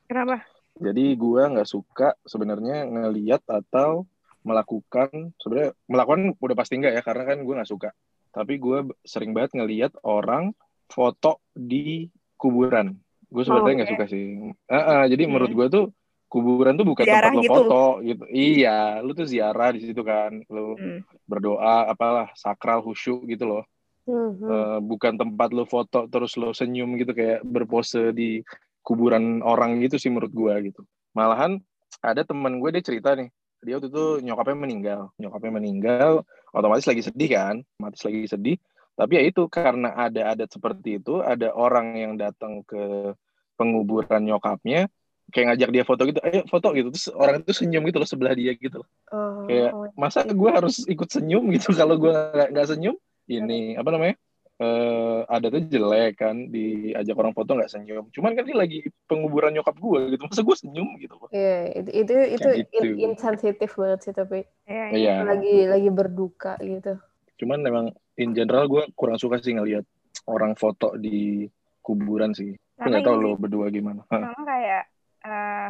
kenapa 0.06 0.44
jadi 0.76 1.14
gua 1.16 1.50
nggak 1.52 1.70
suka 1.70 2.16
sebenarnya 2.24 2.88
ngeliat 2.88 3.44
atau 3.46 4.06
melakukan 4.42 5.36
sebenarnya 5.36 5.76
melakukan 5.86 6.34
udah 6.40 6.56
pasti 6.56 6.80
enggak 6.80 6.96
ya 6.96 7.02
karena 7.04 7.24
kan 7.28 7.38
gue 7.44 7.54
nggak 7.60 7.68
suka 7.70 7.90
tapi 8.32 8.56
gue 8.56 8.88
sering 9.04 9.36
banget 9.36 9.52
ngeliat 9.60 9.92
orang 10.08 10.56
foto 10.88 11.44
di 11.52 12.08
kuburan 12.40 12.96
gue 13.28 13.44
sebenarnya 13.44 13.84
nggak 13.84 13.90
oke. 13.92 13.96
suka 14.00 14.06
sih 14.08 14.26
Ah, 14.72 15.04
ah, 15.04 15.04
jadi 15.06 15.28
Hmm. 15.28 15.36
menurut 15.36 15.52
gue 15.52 15.68
tuh 15.68 15.86
kuburan 16.32 16.78
tuh 16.80 16.88
bukan 16.88 17.04
Ziarah 17.04 17.30
tempat 17.30 17.36
lo 17.36 17.44
gitu. 17.44 17.52
foto 17.52 17.84
gitu 18.02 18.24
iya 18.32 19.04
lu 19.04 19.12
tuh 19.12 19.28
ziarah 19.28 19.70
di 19.76 19.80
situ 19.84 20.02
kan 20.02 20.32
lu 20.48 20.80
Hmm. 20.80 21.00
berdoa 21.28 21.92
apalah 21.92 22.32
sakral 22.34 22.80
khusyuk 22.80 23.28
gitu 23.28 23.44
loh 23.44 23.64
Mhm. 24.10 24.50
Eh, 24.50 24.80
bukan 24.82 25.14
tempat 25.22 25.50
lo 25.54 25.70
foto 25.70 26.10
terus 26.10 26.34
lo 26.34 26.50
senyum 26.52 26.98
gitu 26.98 27.14
kayak 27.14 27.46
berpose 27.46 28.10
di 28.18 28.42
kuburan 28.82 29.46
orang 29.46 29.78
gitu 29.86 30.02
sih 30.02 30.10
menurut 30.10 30.34
gua 30.34 30.58
gitu. 30.66 30.82
Malahan 31.14 31.62
ada 32.02 32.26
teman 32.26 32.58
gue 32.58 32.70
dia 32.74 32.84
cerita 32.86 33.14
nih 33.14 33.30
dia 33.60 33.76
waktu 33.78 33.92
itu 33.92 34.06
nyokapnya 34.26 34.58
meninggal. 34.58 35.02
Nyokapnya 35.22 35.52
meninggal 35.54 36.12
otomatis 36.56 36.90
lagi 36.90 37.06
sedih 37.06 37.30
kan 37.30 37.56
otomatis 37.78 38.02
lagi 38.02 38.20
sedih. 38.26 38.58
Tapi 38.98 39.12
ya 39.16 39.24
itu 39.24 39.48
karena 39.48 39.96
ada 39.96 40.34
adat 40.36 40.50
seperti 40.52 41.00
itu 41.00 41.22
ada 41.22 41.54
orang 41.56 41.96
yang 41.96 42.14
datang 42.20 42.66
ke 42.66 43.14
penguburan 43.56 44.26
nyokapnya 44.26 44.92
kayak 45.30 45.54
ngajak 45.54 45.70
dia 45.70 45.84
foto 45.86 46.02
gitu 46.10 46.20
ayo 46.26 46.42
foto 46.50 46.68
gitu. 46.74 46.90
Terus 46.90 47.08
orang 47.14 47.46
itu 47.46 47.54
senyum 47.54 47.86
gitu 47.86 48.02
loh 48.02 48.10
sebelah 48.10 48.34
dia 48.34 48.58
gitu 48.58 48.82
loh. 48.82 48.90
Oh, 49.14 49.46
kayak 49.46 49.72
oh, 49.76 49.92
masa 49.94 50.26
gue 50.26 50.50
harus 50.50 50.82
ikut 50.90 51.10
senyum 51.12 51.54
gitu 51.54 51.70
kalau 51.80 52.00
gue 52.00 52.12
nggak 52.50 52.66
senyum 52.66 52.98
ini 53.30 53.78
apa 53.78 53.90
namanya 53.94 54.16
eh 54.60 55.20
ada 55.24 55.48
tuh 55.48 55.64
jelek 55.72 56.20
kan 56.20 56.36
diajak 56.52 57.16
orang 57.16 57.32
foto 57.32 57.56
nggak 57.56 57.72
senyum. 57.72 58.12
Cuman 58.12 58.36
kan 58.36 58.44
ini 58.44 58.56
lagi 58.58 58.78
penguburan 59.08 59.56
nyokap 59.56 59.78
gue 59.80 60.00
gitu. 60.18 60.24
Masa 60.28 60.44
gue 60.44 60.58
senyum 60.60 60.90
gitu? 61.00 61.16
Iya, 61.32 61.56
itu 61.80 61.90
itu 61.96 62.14
itu 62.36 62.50
Kayak 62.50 62.68
gitu. 62.68 62.76
in- 62.84 62.98
insensitif 63.08 63.72
banget 63.80 64.00
sih 64.04 64.14
tapi 64.18 64.44
Iya, 64.68 64.86
iya. 64.92 65.14
lagi 65.24 65.56
lagi 65.64 65.90
berduka 65.94 66.60
gitu. 66.60 67.00
cuman 67.40 67.64
memang 67.64 67.86
in 68.20 68.36
general 68.36 68.68
gue 68.68 68.84
kurang 69.00 69.16
suka 69.16 69.40
sih 69.40 69.56
ngelihat 69.56 69.88
orang 70.28 70.60
foto 70.60 71.00
di 71.00 71.48
kuburan 71.80 72.36
sih. 72.36 72.52
Nggak 72.76 73.08
tahu 73.08 73.16
lo 73.16 73.40
berdua 73.40 73.72
gimana. 73.72 74.04
Sama 74.12 74.44
kayak 74.44 74.84
eh 75.24 75.70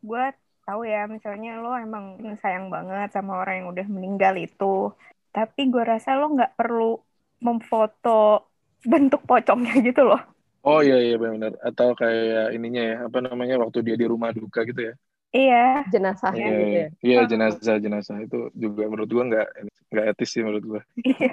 gue 0.00 0.24
tahu 0.64 0.80
ya 0.88 1.04
misalnya 1.08 1.60
lo 1.60 1.76
emang 1.76 2.16
sayang 2.40 2.72
banget 2.72 3.12
sama 3.12 3.40
orang 3.44 3.64
yang 3.64 3.68
udah 3.68 3.86
meninggal 3.88 4.32
itu 4.40 4.96
tapi 5.34 5.68
gue 5.72 5.82
rasa 5.84 6.18
lo 6.18 6.32
nggak 6.34 6.54
perlu 6.58 6.98
memfoto 7.44 8.50
bentuk 8.82 9.22
pocongnya 9.26 9.74
gitu 9.82 10.02
loh. 10.06 10.20
Oh 10.66 10.82
iya 10.82 10.98
iya 10.98 11.16
benar. 11.16 11.54
Atau 11.62 11.94
kayak 11.94 12.54
ininya 12.56 12.82
ya 12.82 12.96
apa 13.06 13.18
namanya 13.22 13.56
waktu 13.62 13.78
dia 13.86 13.96
di 13.98 14.06
rumah 14.06 14.34
duka 14.34 14.66
gitu 14.66 14.92
ya? 14.92 14.94
Iya. 15.32 15.86
Jenazahnya 15.92 16.46
iya 16.46 16.58
gitu 16.58 16.64
iya. 16.66 16.84
ya. 16.84 16.88
Iya, 17.04 17.18
jenazah 17.30 17.76
jenazah. 17.78 18.16
Itu 18.22 18.50
juga 18.54 18.82
menurut 18.90 19.10
gue 19.10 19.24
nggak 19.30 19.46
nggak 19.88 20.04
etis 20.14 20.28
sih 20.36 20.42
menurut 20.44 20.64
gue 20.64 20.80
Iya. 21.16 21.32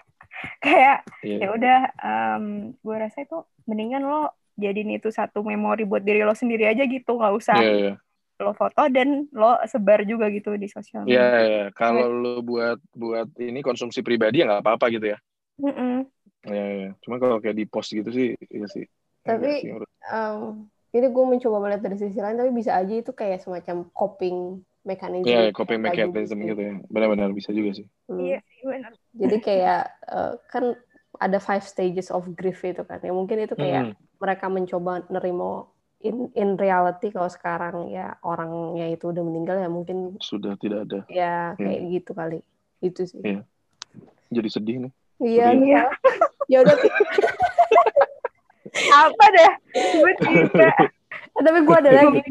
kayak 0.63 0.97
iya. 1.23 1.37
ya 1.43 1.47
udah 1.55 1.79
gue 2.83 2.95
rasa 2.95 3.23
itu 3.23 3.37
mendingan 3.67 4.03
lo 4.03 4.31
jadiin 4.55 4.95
itu 4.99 5.11
satu 5.11 5.43
memori 5.43 5.83
buat 5.83 6.03
diri 6.03 6.23
lo 6.23 6.31
sendiri 6.31 6.67
aja 6.67 6.83
gitu 6.87 7.19
nggak 7.19 7.33
usah 7.35 7.59
iya 7.59 7.73
iya 7.75 7.93
lo 8.35 8.51
foto 8.51 8.81
dan 8.91 9.27
lo 9.31 9.55
sebar 9.63 10.03
juga 10.03 10.27
gitu 10.27 10.59
di 10.59 10.67
sosial 10.67 11.07
Iya, 11.07 11.23
media 11.23 11.41
iya. 11.47 11.63
kalau 11.71 12.11
lu 12.11 12.43
buat 12.43 12.79
buat 12.91 13.31
ini 13.39 13.63
konsumsi 13.63 14.03
pribadi 14.03 14.43
ya 14.43 14.49
nggak 14.51 14.63
apa-apa 14.63 14.91
gitu 14.91 15.15
ya. 15.15 15.17
Iya, 16.45 16.65
iya. 16.77 16.89
Cuma 17.01 17.17
kalau 17.17 17.39
kayak 17.39 17.57
di 17.57 17.65
post 17.65 17.95
gitu 17.95 18.11
sih, 18.11 18.35
iya 18.51 18.67
sih. 18.69 18.85
Tapi- 19.25 19.65
Enggak 19.65 19.81
sih, 19.81 19.93
Em, 20.05 20.69
ini 20.93 21.07
gue 21.09 21.25
mencoba 21.25 21.57
melihat 21.59 21.81
dari 21.81 21.97
sisi 21.97 22.19
lain 22.21 22.37
tapi 22.37 22.51
bisa 22.53 22.77
aja 22.77 22.93
itu 22.93 23.09
kayak 23.09 23.41
semacam 23.41 23.89
coping 23.89 24.61
mechanism. 24.85 25.25
Iya, 25.25 25.49
coping 25.49 25.81
Tadi 25.81 25.87
mechanism 25.89 26.37
sih. 26.37 26.47
gitu 26.53 26.61
ya. 26.61 26.73
Benar-benar 26.85 27.33
bisa 27.33 27.49
juga 27.49 27.73
sih. 27.73 27.87
Hmm. 28.05 28.21
iya 28.21 28.37
sih 28.45 28.61
benar 28.61 28.91
Jadi 29.15 29.37
kayak 29.41 29.81
eh, 30.05 30.33
kan 30.51 30.63
ada 31.17 31.39
five 31.39 31.63
stages 31.63 32.11
of 32.11 32.27
grief 32.37 32.61
itu 32.61 32.83
kan. 32.85 32.99
Ya 33.01 33.09
mungkin 33.09 33.41
itu 33.41 33.55
kayak 33.55 33.89
Mhm. 33.89 33.93
mereka 34.21 34.45
mencoba 34.45 35.01
nerimo 35.09 35.73
in 36.01 36.29
in 36.33 36.55
reality 36.55 37.09
kalau 37.09 37.27
sekarang 37.27 37.87
ya 37.87 38.17
orangnya 38.21 38.87
itu 38.87 39.09
udah 39.09 39.21
meninggal 39.21 39.57
ya 39.57 39.67
mungkin 39.67 40.19
Sudah 40.19 40.53
tidak 40.57 40.85
ada. 40.85 40.99
ya 41.07 41.53
kayak 41.55 41.81
gitu 41.89 42.11
kali. 42.11 42.39
Itu 42.79 43.05
sih. 43.05 43.21
Iya. 43.21 43.41
Jadi 44.29 44.49
sedih 44.49 44.75
nih. 44.85 44.91
Iya. 45.17 45.47
Iya. 45.49 45.49
iya. 45.55 45.81
Ya 46.45 46.61
udah 46.61 46.77
apa 48.93 49.25
dah 49.31 49.51
tiba-tiba 49.73 50.69
tapi 51.35 51.59
gue 51.61 51.75
ada 51.75 51.91
lagi. 51.91 52.21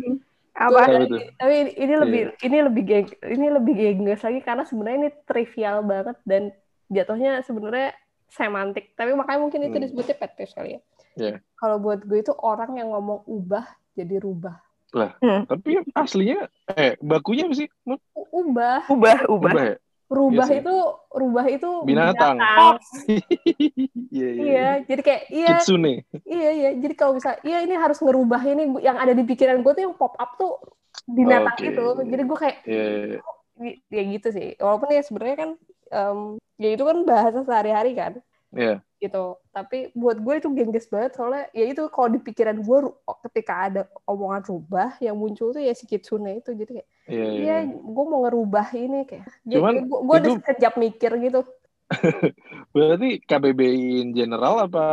apa 0.55 0.81
tuh? 0.87 1.19
Tapi 1.35 1.55
ini 1.75 1.95
lebih 1.99 2.21
Iya. 2.31 2.47
ini 2.47 2.57
lebih 2.63 2.83
geng, 2.87 3.07
ini 3.27 3.47
lebih 3.51 3.75
gengges 3.75 4.23
lagi 4.23 4.39
karena 4.39 4.63
sebenarnya 4.63 4.99
ini 5.01 5.11
trivial 5.27 5.83
banget 5.83 6.15
dan 6.23 6.55
jatuhnya 6.87 7.43
sebenarnya 7.43 7.91
semantik. 8.31 8.95
Tapi 8.95 9.13
makanya 9.13 9.41
mungkin 9.43 9.67
itu 9.67 9.75
Hmm. 9.75 9.83
disebutnya 9.83 10.15
pet 10.15 10.33
peeve 10.39 10.55
kali 10.55 10.71
ya. 10.79 10.81
Iya. 11.15 11.39
Kalau 11.55 11.77
buat 11.79 12.03
gue 12.03 12.19
itu 12.21 12.33
orang 12.37 12.77
yang 12.77 12.91
ngomong 12.91 13.23
ubah 13.25 13.65
jadi 13.95 14.19
rubah. 14.19 14.59
Tapi 15.51 15.83
aslinya, 15.91 16.47
eh, 16.75 16.95
bakunya 17.03 17.51
apa 17.51 17.55
sih? 17.59 17.67
Ubah, 18.31 18.87
ubah 18.87 19.19
ubah 19.27 19.51
Ubah 19.51 19.65
ya? 19.67 19.77
rubah 20.05 20.47
Iya 20.47 20.55
sih. 20.55 20.59
itu 20.63 20.77
rubah 21.11 21.47
itu 21.51 21.71
Binatang. 21.83 22.37
Iya, 24.15 24.29
iya. 24.31 24.45
Iya, 24.45 24.69
jadi 24.87 25.01
kayak 25.03 25.23
iya 25.33 25.49
Kitsune. 25.59 26.07
iya 26.23 26.51
iya. 26.55 26.71
Jadi 26.79 26.95
kalau 26.95 27.19
bisa 27.19 27.35
iya 27.43 27.67
ini 27.67 27.75
harus 27.75 27.99
ngerubah 27.99 28.39
ini 28.47 28.79
yang 28.79 28.95
ada 28.95 29.11
di 29.11 29.27
pikiran 29.27 29.67
gue 29.67 29.73
tuh 29.75 29.83
yang 29.91 29.95
pop 29.99 30.15
up 30.15 30.39
tuh 30.39 30.63
binatang 31.11 31.59
Oke. 31.59 31.67
itu. 31.75 31.87
Jadi 32.07 32.23
gue 32.23 32.39
kayak 32.39 32.57
Iya, 32.63 32.85
iya. 32.95 33.21
ya 33.91 34.03
gitu 34.15 34.29
sih. 34.31 34.49
Walaupun 34.63 34.89
ya 34.95 35.03
sebenarnya 35.03 35.37
kan 35.41 35.51
em, 35.91 36.19
ya 36.63 36.69
itu 36.71 36.83
kan 36.87 36.97
bahasa 37.03 37.41
sehari-hari 37.43 37.99
kan 37.99 38.13
Iya. 38.55 38.77
gitu. 38.97 39.37
Tapi 39.51 39.93
buat 39.93 40.17
gue 40.17 40.35
itu 40.39 40.49
gengges 40.49 40.89
banget 40.89 41.13
soalnya 41.13 41.45
ya 41.53 41.67
itu 41.69 41.85
kalau 41.93 42.09
di 42.09 42.19
pikiran 42.19 42.57
gue 42.57 42.79
ketika 43.29 43.55
ada 43.69 43.83
omongan 44.07 44.43
rubah 44.47 44.97
yang 44.99 45.13
muncul 45.15 45.51
tuh 45.51 45.61
ya 45.61 45.75
si 45.75 45.85
Kitsune 45.85 46.41
itu. 46.41 46.51
Jadi 46.51 46.81
kayak 46.81 46.89
Iya, 47.05 47.25
iya. 47.29 47.37
iya 47.37 47.57
gue 47.69 48.05
mau 48.09 48.25
ngerubah 48.25 48.67
ini 48.73 49.05
kayak. 49.05 49.29
Cuman 49.45 49.75
gue, 49.85 49.99
gue 50.01 50.17
ada 50.17 50.29
itu- 50.31 50.39
sekejap 50.41 50.75
mikir 50.79 51.13
gitu. 51.21 51.41
Berarti 52.75 53.21
KBBI 53.21 54.01
in 54.01 54.11
general 54.11 54.65
apa 54.65 54.85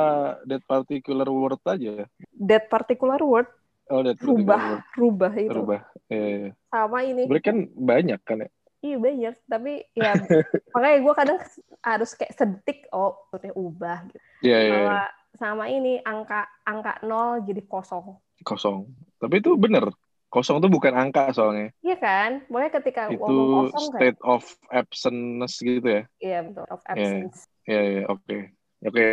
that 0.43 0.59
particular 0.65 1.25
word 1.25 1.61
aja? 1.63 2.03
That 2.35 2.67
particular 2.67 3.21
word 3.21 3.47
Oh, 3.87 3.99
that 4.01 4.15
particular 4.15 4.39
rubah 4.39 4.61
word. 4.61 4.83
rubah 4.95 5.31
itu 5.35 5.51
Rubah. 5.53 5.81
Iya. 6.07 6.51
sama 6.67 6.99
ini. 7.03 7.23
Berarti 7.27 7.43
kan 7.43 7.57
banyak 7.71 8.19
kan 8.23 8.37
ya? 8.43 8.49
Iya 8.81 8.97
banyak, 8.97 9.35
tapi 9.45 9.85
ya 9.93 10.13
makanya 10.73 10.97
gue 11.05 11.13
kadang 11.13 11.37
harus 11.85 12.09
kayak 12.17 12.33
sedetik 12.33 12.89
oh 12.89 13.29
maksudnya 13.29 13.53
ubah 13.53 13.97
gitu. 14.09 14.19
Iya, 14.41 14.57
iya, 14.57 14.73
iya. 14.73 14.81
Sama 14.81 14.99
sama 15.37 15.65
ini 15.69 16.01
angka 16.01 16.49
angka 16.65 16.97
nol 17.05 17.45
jadi 17.45 17.61
kosong. 17.69 18.17
Kosong. 18.41 18.89
Tapi 19.21 19.37
itu 19.37 19.53
bener. 19.53 19.93
Kosong 20.31 20.63
tuh 20.63 20.71
bukan 20.71 20.95
angka 20.95 21.29
soalnya. 21.35 21.75
Iya 21.83 21.97
kan? 21.99 22.31
Makanya 22.49 22.71
ketika 22.79 23.01
Itu 23.11 23.19
ngomong 23.21 23.69
kosong 23.69 23.85
kan, 23.91 23.99
state 23.99 24.19
of 24.23 24.43
absence 24.71 25.59
gitu 25.59 25.87
ya. 25.87 26.03
iya 26.23 26.39
betul 26.41 26.65
of 26.71 26.81
absence. 26.87 27.45
Iya, 27.67 27.81
iya, 27.83 28.03
oke. 28.09 28.37
Oke. 28.81 29.03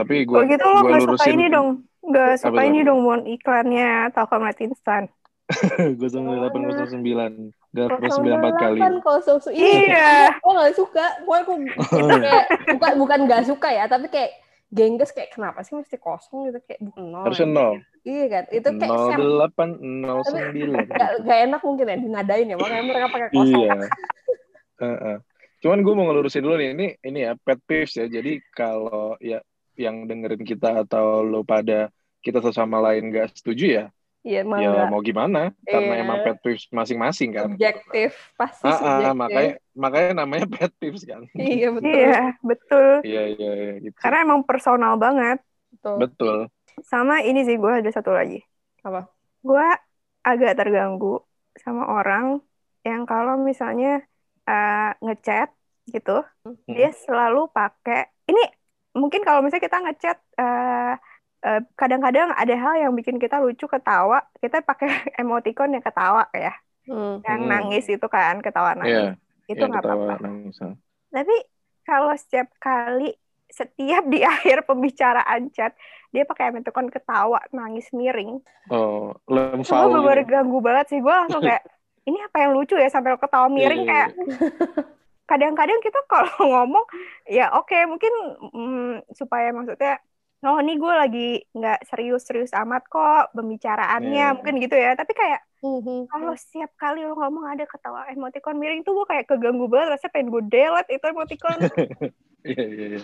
Tapi 0.00 0.14
gua 0.24 0.48
gitu 0.48 0.64
lo 0.64 0.80
nggak 0.88 1.04
suka 1.04 1.24
ini 1.28 1.46
dong 1.52 1.84
Apa 2.00 2.40
suka 2.40 2.62
ini 2.64 2.80
dong 2.80 3.04
mon 3.04 3.28
iklannya 3.28 4.08
Telkomnet 4.16 4.56
instan 4.64 5.12
0809 7.70 8.50
894 8.50 8.62
kali. 8.62 8.78
Iya. 9.54 10.34
Gue 10.42 10.52
gak 10.58 10.74
suka. 10.74 11.06
Gue 11.22 11.36
aku 11.38 11.52
kayak 12.26 12.46
bukan 12.74 12.92
bukan 12.98 13.20
gak 13.30 13.44
suka 13.46 13.68
ya, 13.70 13.86
tapi 13.86 14.10
kayak 14.10 14.34
gengges 14.70 15.10
kayak 15.10 15.34
kenapa 15.34 15.66
sih 15.66 15.74
mesti 15.74 15.98
kosong 15.98 16.50
gitu 16.50 16.58
kayak 16.66 16.80
bukan 16.82 17.02
nol. 17.10 17.24
Harusnya 17.26 17.48
nol. 17.50 17.74
Iya 18.02 18.24
kan? 18.30 18.44
Itu 18.50 18.68
kayak 18.78 18.98
sem 19.10 19.20
0809. 19.22 20.90
gak, 20.98 21.10
gak 21.26 21.38
enak 21.46 21.60
mungkin 21.62 21.86
ya 21.90 21.96
dinadain 21.98 22.50
ya 22.50 22.56
makanya 22.58 22.84
mereka 22.86 23.06
pakai 23.10 23.28
kosong. 23.34 23.50
Iya. 23.54 23.72
Heeh. 24.80 25.16
Cuman 25.60 25.78
gue 25.84 25.92
mau 25.92 26.04
ngelurusin 26.08 26.42
dulu 26.42 26.56
nih, 26.56 26.68
ini 26.72 26.86
ini 27.04 27.18
ya 27.28 27.32
pet 27.36 27.60
peeves 27.68 27.94
ya. 27.94 28.06
Jadi 28.08 28.40
kalau 28.50 29.14
ya 29.20 29.44
yang 29.78 30.08
dengerin 30.10 30.42
kita 30.42 30.82
atau 30.88 31.22
lo 31.22 31.46
pada 31.46 31.92
kita 32.20 32.42
sesama 32.42 32.82
lain 32.82 33.14
gak 33.14 33.32
setuju 33.36 33.64
ya, 33.68 33.84
Iya, 34.26 34.36
emang 34.44 34.66
ya 34.76 34.82
mau 34.90 35.00
gimana? 35.08 35.38
Karena 35.70 35.92
Iya. 35.92 36.02
emang 36.02 36.18
pet 36.24 36.36
peeves 36.42 36.64
masing-masing 36.78 37.30
kan. 37.38 37.50
subjektif 37.50 38.12
pasti 38.38 38.68
Ah, 38.68 38.78
ah, 39.08 39.12
makanya 39.20 39.52
makanya 39.82 40.10
namanya 40.20 40.44
pet 40.52 40.70
peeves 40.80 41.04
kan. 41.10 41.22
Iya 41.40 41.66
betul. 41.76 42.00
iya 42.00 42.06
betul 42.48 42.86
Iya 43.06 43.20
iya 43.32 43.48
iya 43.60 43.72
gitu. 43.86 44.02
karena 44.02 44.16
emang 44.24 44.40
personal 44.48 44.92
banget 45.04 45.36
betul. 45.72 45.98
Betul. 46.00 46.50
sama 46.92 47.14
ini 47.28 47.40
sih 47.48 47.56
gue 47.62 47.72
ada 47.80 47.90
satu 47.96 48.10
lagi 48.18 48.36
Apa? 48.84 49.10
gue 49.48 49.64
agak 50.28 50.52
terganggu 50.58 51.06
sama 51.64 51.82
orang 51.96 52.24
yang 52.88 53.02
kalau 53.10 53.34
misalnya 53.48 53.86
eh, 54.48 54.74
ngechat 55.04 55.48
gitu 55.94 56.10
Hmm. 56.44 56.54
dia 56.76 56.88
selalu 57.04 57.38
pakai 57.56 57.96
ini 58.30 58.40
mungkin 59.00 59.20
kalau 59.26 59.40
misalnya 59.42 59.64
kita 59.68 59.78
ngechat 59.84 60.16
eh, 60.40 60.92
kadang-kadang 61.74 62.30
ada 62.36 62.54
hal 62.54 62.74
yang 62.76 62.92
bikin 62.92 63.16
kita 63.16 63.40
lucu 63.40 63.64
ketawa 63.64 64.20
kita 64.40 64.60
pakai 64.60 64.88
emoticon 65.20 65.72
yang 65.72 65.84
ketawa 65.84 66.28
ya 66.32 66.52
Hmm. 66.88 67.20
yang 67.22 67.44
Hmm. 67.44 67.48
nangis 67.48 67.86
itu 67.86 68.06
kan 68.08 68.40
ketawa 68.40 68.72
nangis 68.74 69.14
Iya. 69.14 69.20
itu 69.46 69.62
Yang 69.62 69.70
nggak 69.70 69.84
ketawa 69.84 70.04
apa-apa 70.04 70.26
nangis. 70.26 70.56
tapi 71.12 71.36
kalau 71.84 72.12
setiap 72.16 72.48
kali 72.58 73.14
setiap 73.50 74.02
di 74.08 74.20
akhir 74.32 74.64
pembicaraan 74.64 75.52
chat 75.52 75.76
dia 76.10 76.24
pakai 76.26 76.50
emoticon 76.50 76.88
ketawa 76.90 77.38
nangis 77.52 77.90
miring 77.92 78.40
Oh, 78.72 79.14
gue 79.22 79.34
lemfau 79.36 79.90
bener 79.92 80.18
gitu. 80.24 80.30
ganggu 80.34 80.58
banget 80.64 80.86
sih 80.90 80.98
gue 81.04 81.14
langsung 81.14 81.42
kayak 81.44 81.62
ini 82.08 82.18
apa 82.24 82.36
yang 82.42 82.52
lucu 82.56 82.74
ya 82.74 82.88
sampai 82.88 83.12
lo 83.14 83.18
ketawa 83.20 83.46
miring 83.52 83.84
Iya, 83.84 83.90
kayak 83.92 84.10
kadang-kadang 85.30 85.78
kita 85.78 86.00
kalau 86.10 86.32
ngomong 86.42 86.84
ya 87.30 87.54
oke 87.54 87.70
okay, 87.70 87.86
mungkin 87.86 88.10
mm, 88.50 89.14
supaya 89.14 89.54
maksudnya 89.54 90.02
oh 90.40 90.56
ini 90.60 90.80
gue 90.80 90.94
lagi 90.94 91.28
nggak 91.52 91.84
serius-serius 91.88 92.56
amat 92.64 92.88
kok 92.88 93.32
pembicaraannya 93.36 94.32
yeah. 94.32 94.32
mungkin 94.32 94.56
gitu 94.60 94.72
ya 94.72 94.96
tapi 94.96 95.12
kayak 95.12 95.44
mm-hmm. 95.60 96.08
kalau 96.08 96.32
setiap 96.32 96.72
kali 96.80 97.04
lo 97.04 97.12
ngomong 97.16 97.44
ada 97.44 97.68
ketawa 97.68 98.08
emoticon 98.08 98.56
miring 98.56 98.80
tuh 98.80 98.96
gue 98.96 99.06
kayak 99.08 99.28
keganggu 99.28 99.68
banget 99.68 100.00
rasanya 100.00 100.12
pengen 100.16 100.32
gue 100.32 100.42
delete 100.48 100.90
itu 100.96 101.04
emoticon 101.04 101.58
Iya 102.40 102.64
iya 102.72 102.86
iya. 102.96 103.00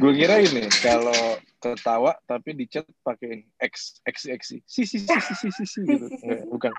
Gue 0.00 0.12
kira 0.16 0.40
ini 0.40 0.64
kalau 0.80 1.36
ketawa 1.60 2.16
tapi 2.24 2.56
di 2.56 2.64
chat 2.64 2.88
pakai 3.04 3.44
X 3.60 4.00
X 4.08 4.24
X 4.24 4.42
si 4.64 4.82
si 4.88 5.04
si 5.04 5.04
si 5.04 5.34
si 5.36 5.48
si, 5.52 5.64
si 5.68 5.80
gitu. 5.84 6.08
Enggak, 6.24 6.48
bukan. 6.48 6.72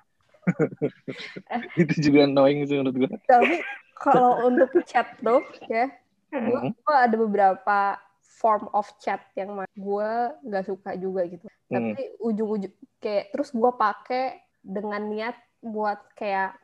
itu 1.82 1.94
juga 2.10 2.26
annoying 2.26 2.66
sih 2.66 2.82
menurut 2.82 3.06
gue. 3.06 3.10
Tapi 3.30 3.62
kalau 4.02 4.50
untuk 4.50 4.74
chat 4.90 5.14
tuh 5.22 5.46
ya, 5.70 5.94
gue, 6.34 6.60
gue 6.74 6.96
ada 6.98 7.16
beberapa 7.18 8.02
form 8.36 8.68
of 8.76 8.88
chat 9.00 9.24
yang 9.40 9.56
gue 9.64 10.12
nggak 10.44 10.66
suka 10.68 11.00
juga 11.00 11.24
gitu. 11.26 11.48
Hmm. 11.72 11.96
Tapi 11.96 12.20
ujung-ujung 12.20 12.76
kayak 13.00 13.32
terus 13.32 13.56
gue 13.56 13.72
pakai 13.76 14.44
dengan 14.60 15.08
niat 15.08 15.40
buat 15.64 16.14
kayak 16.20 16.60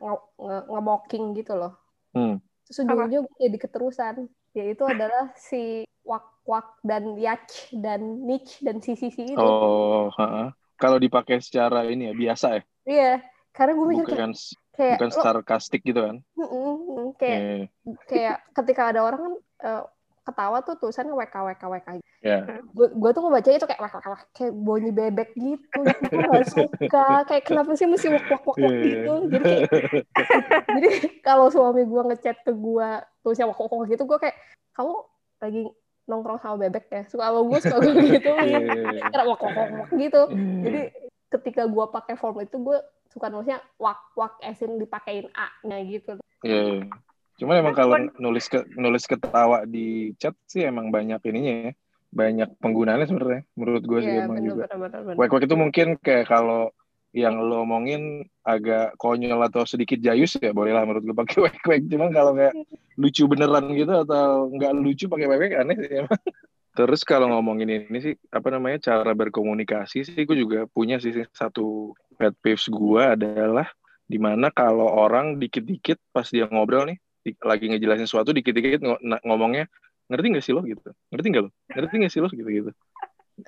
nge-mocking 0.68 1.32
nge 1.32 1.36
gitu 1.42 1.52
loh. 1.56 1.72
Hmm. 2.12 2.38
Terus 2.68 2.78
ujung-ujung 2.84 3.24
jadi 3.40 3.58
keterusan. 3.58 4.28
Yaitu 4.52 4.84
adalah 4.84 5.32
si 5.32 5.88
wak-wak 6.04 6.76
dan 6.84 7.16
yach 7.16 7.72
dan 7.72 8.28
niche 8.28 8.60
dan 8.60 8.84
si 8.84 8.92
si 9.00 9.08
si 9.08 9.32
itu. 9.32 9.40
Oh, 9.40 10.12
ha 10.20 10.52
kalau 10.82 10.98
dipakai 10.98 11.38
secara 11.38 11.86
ini 11.86 12.10
ya 12.10 12.14
biasa 12.18 12.46
ya? 12.58 12.62
Iya, 12.82 13.12
karena 13.54 13.72
gue 13.78 13.86
mikir 13.94 14.02
bukan, 14.18 14.32
kayak 14.74 14.98
bukan 14.98 15.10
sarkastik 15.14 15.86
gitu 15.86 16.00
kan? 16.02 16.16
Mm 16.34 16.48
-mm, 16.50 17.02
kayak 17.14 17.38
yeah. 17.38 17.62
kayak 18.10 18.36
ketika 18.50 18.82
ada 18.90 19.00
orang 19.06 19.20
kan 19.22 19.34
uh, 19.62 19.82
ketawa 20.22 20.62
tuh 20.62 20.78
tulisannya 20.78 21.14
WK 21.14 21.34
WK 21.34 21.62
WK. 21.66 21.88
Yeah. 22.22 22.62
Gue 22.74 23.10
tuh 23.10 23.22
ngebaca 23.26 23.50
itu 23.50 23.66
kayak 23.66 23.82
WK 23.82 23.96
WK 23.98 24.22
kayak 24.30 24.52
bunyi 24.54 24.90
bebek 24.94 25.30
gitu. 25.34 25.78
Gue 25.82 26.22
gak 26.30 26.46
suka. 26.54 27.06
Kayak 27.26 27.44
kenapa 27.50 27.74
sih 27.74 27.90
mesti 27.90 28.06
wak 28.14 28.26
wak 28.30 28.42
wak, 28.46 28.56
wak 28.62 28.70
yeah. 28.70 28.82
gitu. 28.86 29.12
Jadi 29.34 29.44
kayak, 29.44 29.62
jadi 30.78 30.90
kalau 31.26 31.46
suami 31.50 31.82
gue 31.82 32.02
ngechat 32.14 32.38
ke 32.46 32.52
gue 32.54 32.88
tulisnya 33.26 33.50
wak 33.50 33.58
wak 33.58 33.72
wak 33.74 33.86
gitu, 33.90 34.02
gue 34.06 34.18
kayak 34.22 34.36
kamu 34.78 34.94
lagi 35.42 35.62
nongkrong 36.06 36.38
sama 36.38 36.56
bebek 36.62 36.86
ya. 36.86 37.02
Suka 37.10 37.26
sama 37.26 37.40
gue 37.42 37.58
suka 37.58 37.76
gue 37.82 37.94
gitu. 38.14 38.30
Yeah. 38.46 38.62
Kayak 39.10 39.26
wak 39.26 39.42
wak 39.42 39.54
wak 39.58 39.90
gitu. 39.98 40.22
Jadi 40.62 40.82
ketika 41.34 41.62
gue 41.66 41.84
pakai 41.90 42.14
form 42.14 42.38
itu 42.46 42.62
gue 42.62 42.78
suka 43.10 43.26
nulisnya 43.26 43.58
wak 43.82 44.14
wak 44.14 44.38
esin 44.46 44.78
dipakein 44.78 45.26
a-nya 45.34 45.82
gitu. 45.82 46.22
Iya. 46.46 46.78
Yeah. 46.78 47.10
Cuma 47.42 47.58
emang 47.58 47.74
kalau 47.74 47.98
nulis 48.22 48.46
ke 48.46 48.62
nulis 48.78 49.02
ketawa 49.02 49.66
di 49.66 50.14
chat 50.14 50.30
sih 50.46 50.62
emang 50.62 50.94
banyak 50.94 51.18
ininya 51.26 51.54
ya. 51.66 51.72
Banyak 52.14 52.62
penggunaannya 52.62 53.06
sebenarnya 53.10 53.42
menurut 53.58 53.82
gue 53.82 53.98
yeah, 53.98 54.06
sih 54.06 54.12
iya, 54.14 54.22
emang 54.22 54.38
bener, 54.38 54.48
juga. 54.54 54.64
Wek-wek 55.18 55.42
itu 55.50 55.56
mungkin 55.58 55.86
kayak 55.98 56.30
kalau 56.30 56.70
yang 57.10 57.42
lo 57.42 57.66
omongin 57.66 58.24
agak 58.46 58.94
konyol 58.96 59.42
atau 59.42 59.66
sedikit 59.66 59.98
jayus 59.98 60.38
ya 60.38 60.54
bolehlah 60.54 60.86
menurut 60.86 61.02
gue 61.02 61.16
pakai 61.18 61.38
wek-wek. 61.50 61.82
Cuma 61.90 62.14
kalau 62.14 62.38
kayak 62.38 62.54
lucu 62.94 63.26
beneran 63.26 63.66
gitu 63.74 63.90
atau 64.06 64.46
nggak 64.46 64.72
lucu 64.78 65.04
pakai 65.10 65.26
wek-wek 65.26 65.52
aneh 65.58 65.76
sih 65.82 65.92
emang. 66.06 66.22
Terus 66.72 67.02
kalau 67.04 67.26
ngomongin 67.26 67.90
ini 67.90 67.98
sih 67.98 68.14
apa 68.30 68.54
namanya 68.54 68.78
cara 68.80 69.12
berkomunikasi 69.18 70.06
sih 70.06 70.22
gue 70.22 70.36
juga 70.38 70.64
punya 70.70 71.02
sih 71.02 71.10
satu 71.34 71.92
pet 72.14 72.38
peeves 72.38 72.70
gue 72.70 73.02
adalah 73.02 73.66
di 74.06 74.16
mana 74.16 74.48
kalau 74.54 74.88
orang 74.88 75.42
dikit-dikit 75.42 75.98
pas 76.14 76.24
dia 76.28 76.48
ngobrol 76.48 76.86
nih 76.86 77.02
lagi 77.42 77.64
ngejelasin 77.70 78.06
sesuatu 78.06 78.34
dikit-dikit 78.34 78.82
ngomongnya 79.26 79.70
ngerti 80.10 80.26
gak 80.34 80.44
sih 80.44 80.52
lo? 80.52 80.60
gitu. 80.66 80.90
Ngerti 81.14 81.26
gak 81.32 81.42
lo? 81.46 81.50
Ngerti 81.72 81.94
gak 82.02 82.12
sih 82.12 82.20
lo? 82.20 82.28
gitu 82.28 82.48
gitu. 82.50 82.70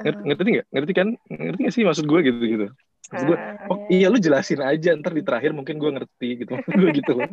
Ngerti, 0.01 0.21
ngerti 0.25 0.49
gak 0.63 0.67
ngerti 0.73 0.93
kan? 0.95 1.09
Ngerti 1.29 1.61
gak 1.67 1.75
sih 1.75 1.83
maksud 1.85 2.05
gue? 2.07 2.21
gitu 2.25 2.43
gitu. 2.45 2.67
Maksud 3.05 3.27
gue 3.29 3.37
ah, 3.37 3.69
oh 3.69 3.79
iya. 3.93 4.09
iya 4.09 4.13
lu 4.13 4.17
jelasin 4.17 4.65
aja 4.65 4.97
ntar 4.97 5.13
di 5.13 5.21
terakhir 5.21 5.53
mungkin 5.53 5.77
gue 5.77 5.91
ngerti 5.93 6.29
gitu. 6.41 6.57
Gue 6.57 6.91
gitu 6.97 7.13
loh 7.21 7.29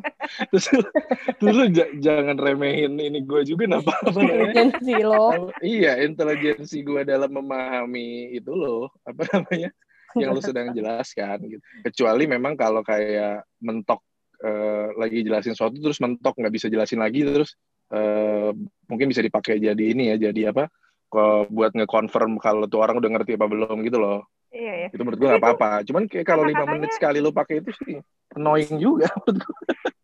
terus 0.51 0.65
terus 1.39 1.55
lu 1.55 1.65
jangan 1.99 2.35
remehin 2.35 2.95
ini 2.99 3.23
gue 3.23 3.41
juga 3.47 3.71
napa 3.71 3.95
apa 4.03 4.19
lo. 4.19 5.47
Iya 5.63 6.03
intelijensi 6.03 6.83
gue 6.83 7.07
dalam 7.07 7.31
memahami 7.31 8.35
itu 8.35 8.51
lo 8.51 8.91
apa 9.07 9.23
namanya 9.31 9.71
yang 10.19 10.35
lu 10.35 10.41
sedang 10.43 10.71
jelaskan 10.77 11.39
gitu. 11.47 11.63
Kecuali 11.87 12.27
memang 12.27 12.59
kalau 12.59 12.83
kayak 12.83 13.47
mentok 13.63 14.03
uh, 14.43 14.87
lagi 14.97 15.23
jelasin 15.25 15.53
sesuatu 15.53 15.77
terus 15.79 15.97
mentok 16.03 16.37
nggak 16.37 16.53
bisa 16.53 16.67
jelasin 16.67 16.99
lagi 17.01 17.25
terus 17.25 17.55
uh, 17.93 18.51
mungkin 18.89 19.09
bisa 19.09 19.21
dipakai 19.21 19.57
jadi 19.57 19.83
ini 19.93 20.13
ya 20.13 20.31
jadi 20.31 20.53
apa 20.53 20.69
buat 21.51 21.75
ngekonfirm 21.75 22.39
kalau 22.39 22.63
tuh 22.71 22.79
orang 22.79 23.03
udah 23.03 23.19
ngerti 23.19 23.35
apa 23.35 23.51
belum 23.51 23.83
gitu 23.83 23.99
loh. 23.99 24.23
Iya, 24.51 24.73
iya. 24.83 24.87
itu 24.91 25.03
menurut 25.03 25.19
gue 25.19 25.27
gak 25.27 25.43
apa-apa. 25.43 25.83
Cuman 25.87 26.07
kayak 26.07 26.23
kalau 26.23 26.43
lima 26.47 26.63
menit 26.67 26.91
sekali 26.95 27.19
lo 27.19 27.35
pakai 27.35 27.63
itu 27.63 27.71
sih 27.83 27.99
annoying 28.35 28.79
juga 28.79 29.11
menurut 29.23 29.43
gue 29.43 29.55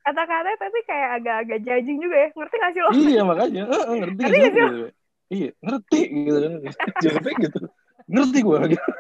kata-kata 0.04 0.52
tapi 0.56 0.80
kayak 0.84 1.10
agak-agak 1.24 1.60
judging 1.64 2.00
juga 2.04 2.16
ya. 2.16 2.30
Ngerti 2.36 2.56
gak 2.60 2.72
sih 2.76 2.82
lo? 2.84 2.90
Iya 2.92 3.22
makanya. 3.24 3.64
Uh, 3.72 3.96
ngerti, 4.04 4.20
ngerti 4.20 4.20
gak 4.20 4.32
sih 4.36 4.52
gitu. 4.52 4.88
iya 5.28 5.50
ngerti 5.64 6.00
gitu 6.12 6.38
jawabnya 7.08 7.34
gitu. 7.40 7.60
Ngerti 8.12 8.40
gue 8.44 8.60
gitu 8.76 8.92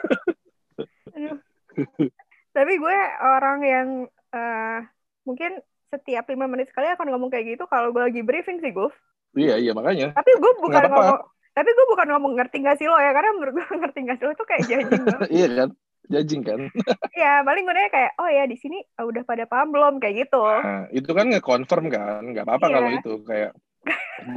tapi 2.58 2.73
gue 2.82 2.97
orang 3.21 3.60
yang 3.62 3.89
uh, 4.34 4.80
mungkin 5.28 5.60
setiap 5.92 6.32
lima 6.32 6.48
menit 6.48 6.72
sekali 6.72 6.88
akan 6.92 7.12
ngomong 7.12 7.28
kayak 7.32 7.60
gitu 7.60 7.63
kalau 7.68 7.92
gue 7.92 8.00
lagi 8.00 8.24
briefing 8.24 8.63
sih 8.63 8.72
gue 8.72 8.88
iya 9.36 9.60
iya 9.60 9.72
makanya. 9.76 10.16
Tapi 10.16 10.32
gue 10.40 10.52
bukan 10.63 10.84
ngomong 10.88 11.20
tapi 11.58 11.74
gue 11.74 11.86
bukan 11.90 12.08
ngomong 12.13 12.34
ngerti 12.38 12.62
gak 12.62 12.78
sih 12.78 12.86
lo 12.86 13.02
ya 13.02 13.10
karena 13.18 13.34
menurut 13.34 13.54
gue 13.58 13.66
ngerti 13.82 14.00
gak 14.06 14.18
sih 14.22 14.26
lo 14.30 14.32
itu 14.38 14.46
kayak 14.46 14.63
banget. 14.68 15.20
Iya 15.38 15.48
kan? 15.58 15.70
Judging 16.08 16.44
kan? 16.46 16.60
Iya 17.18 17.34
paling 17.42 17.63
gue 17.66 17.74
nanya 17.74 17.92
kayak 17.92 18.12
oh 18.22 18.30
ya 18.30 18.44
di 18.46 18.58
sini 18.62 18.78
oh, 19.02 19.10
udah 19.10 19.24
pada 19.26 19.44
paham 19.50 19.74
belum? 19.74 19.94
kayak 19.98 20.30
gitu. 20.30 20.40
Nah, 20.40 20.86
itu 20.94 21.10
kan 21.10 21.26
nge-confirm 21.34 21.86
kan? 21.90 22.22
Nggak 22.30 22.46
apa-apa 22.46 22.68
iya. 22.70 22.74
kalau 22.78 22.90
itu 22.94 23.13
kayak 23.26 23.52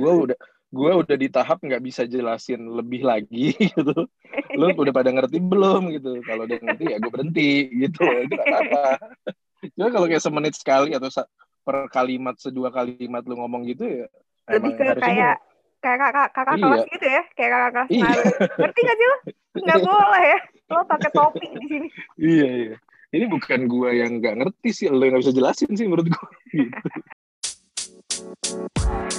gue 0.00 0.12
udah 0.29 0.38
gue 0.70 0.92
udah 1.03 1.16
di 1.18 1.29
tahap 1.29 1.59
nggak 1.66 1.83
bisa 1.83 2.03
jelasin 2.09 2.62
lebih 2.72 3.05
lagi 3.05 3.53
gitu. 3.59 4.09
Lo 4.57 4.66
udah 4.72 4.94
pada 4.94 5.12
ngerti 5.12 5.44
belum 5.44 5.92
gitu? 5.92 6.24
Kalau 6.24 6.48
udah 6.48 6.57
ngerti 6.57 6.85
ya 6.88 6.96
gue 6.96 7.12
berhenti 7.12 7.50
gitu. 7.85 8.00
Itu 8.00 8.35
gak 8.38 8.48
apa-apa 8.48 8.85
Cuma 9.76 9.88
kalau 9.92 10.06
kayak 10.08 10.24
semenit 10.24 10.54
sekali 10.56 10.96
atau 10.96 11.08
per 11.60 11.86
kalimat 11.92 12.34
sedua 12.40 12.72
kalimat 12.72 13.22
lu 13.28 13.36
ngomong 13.36 13.68
gitu 13.68 13.84
ya 13.84 14.06
lebih 14.50 14.74
ke 14.74 14.84
kayak 14.98 15.38
kayak 15.80 15.98
kakak 16.00 16.28
kakak 16.34 16.56
iya. 16.56 16.64
kelas 16.66 16.84
gitu 16.88 17.06
ya 17.06 17.22
kayak 17.36 17.50
kakak 17.52 17.70
kelas 17.72 17.88
iya. 17.92 18.10
ngerti 18.58 18.80
gak 18.84 18.96
sih 18.96 19.06
lo 19.06 19.16
nggak 19.60 19.80
boleh 19.88 20.24
ya 20.24 20.38
lo 20.70 20.80
pakai 20.88 21.10
topi 21.12 21.46
di 21.56 21.66
sini 21.68 21.88
iya 22.18 22.48
iya 22.50 22.76
ini 23.10 23.24
bukan 23.26 23.60
gua 23.70 23.90
yang 23.94 24.18
nggak 24.18 24.34
ngerti 24.40 24.68
sih 24.74 24.86
lo 24.90 25.02
yang 25.04 25.14
nggak 25.18 25.24
bisa 25.28 25.36
jelasin 25.36 25.72
sih 25.76 25.86
menurut 25.86 26.08
gua 26.10 26.28
gitu. 26.50 26.80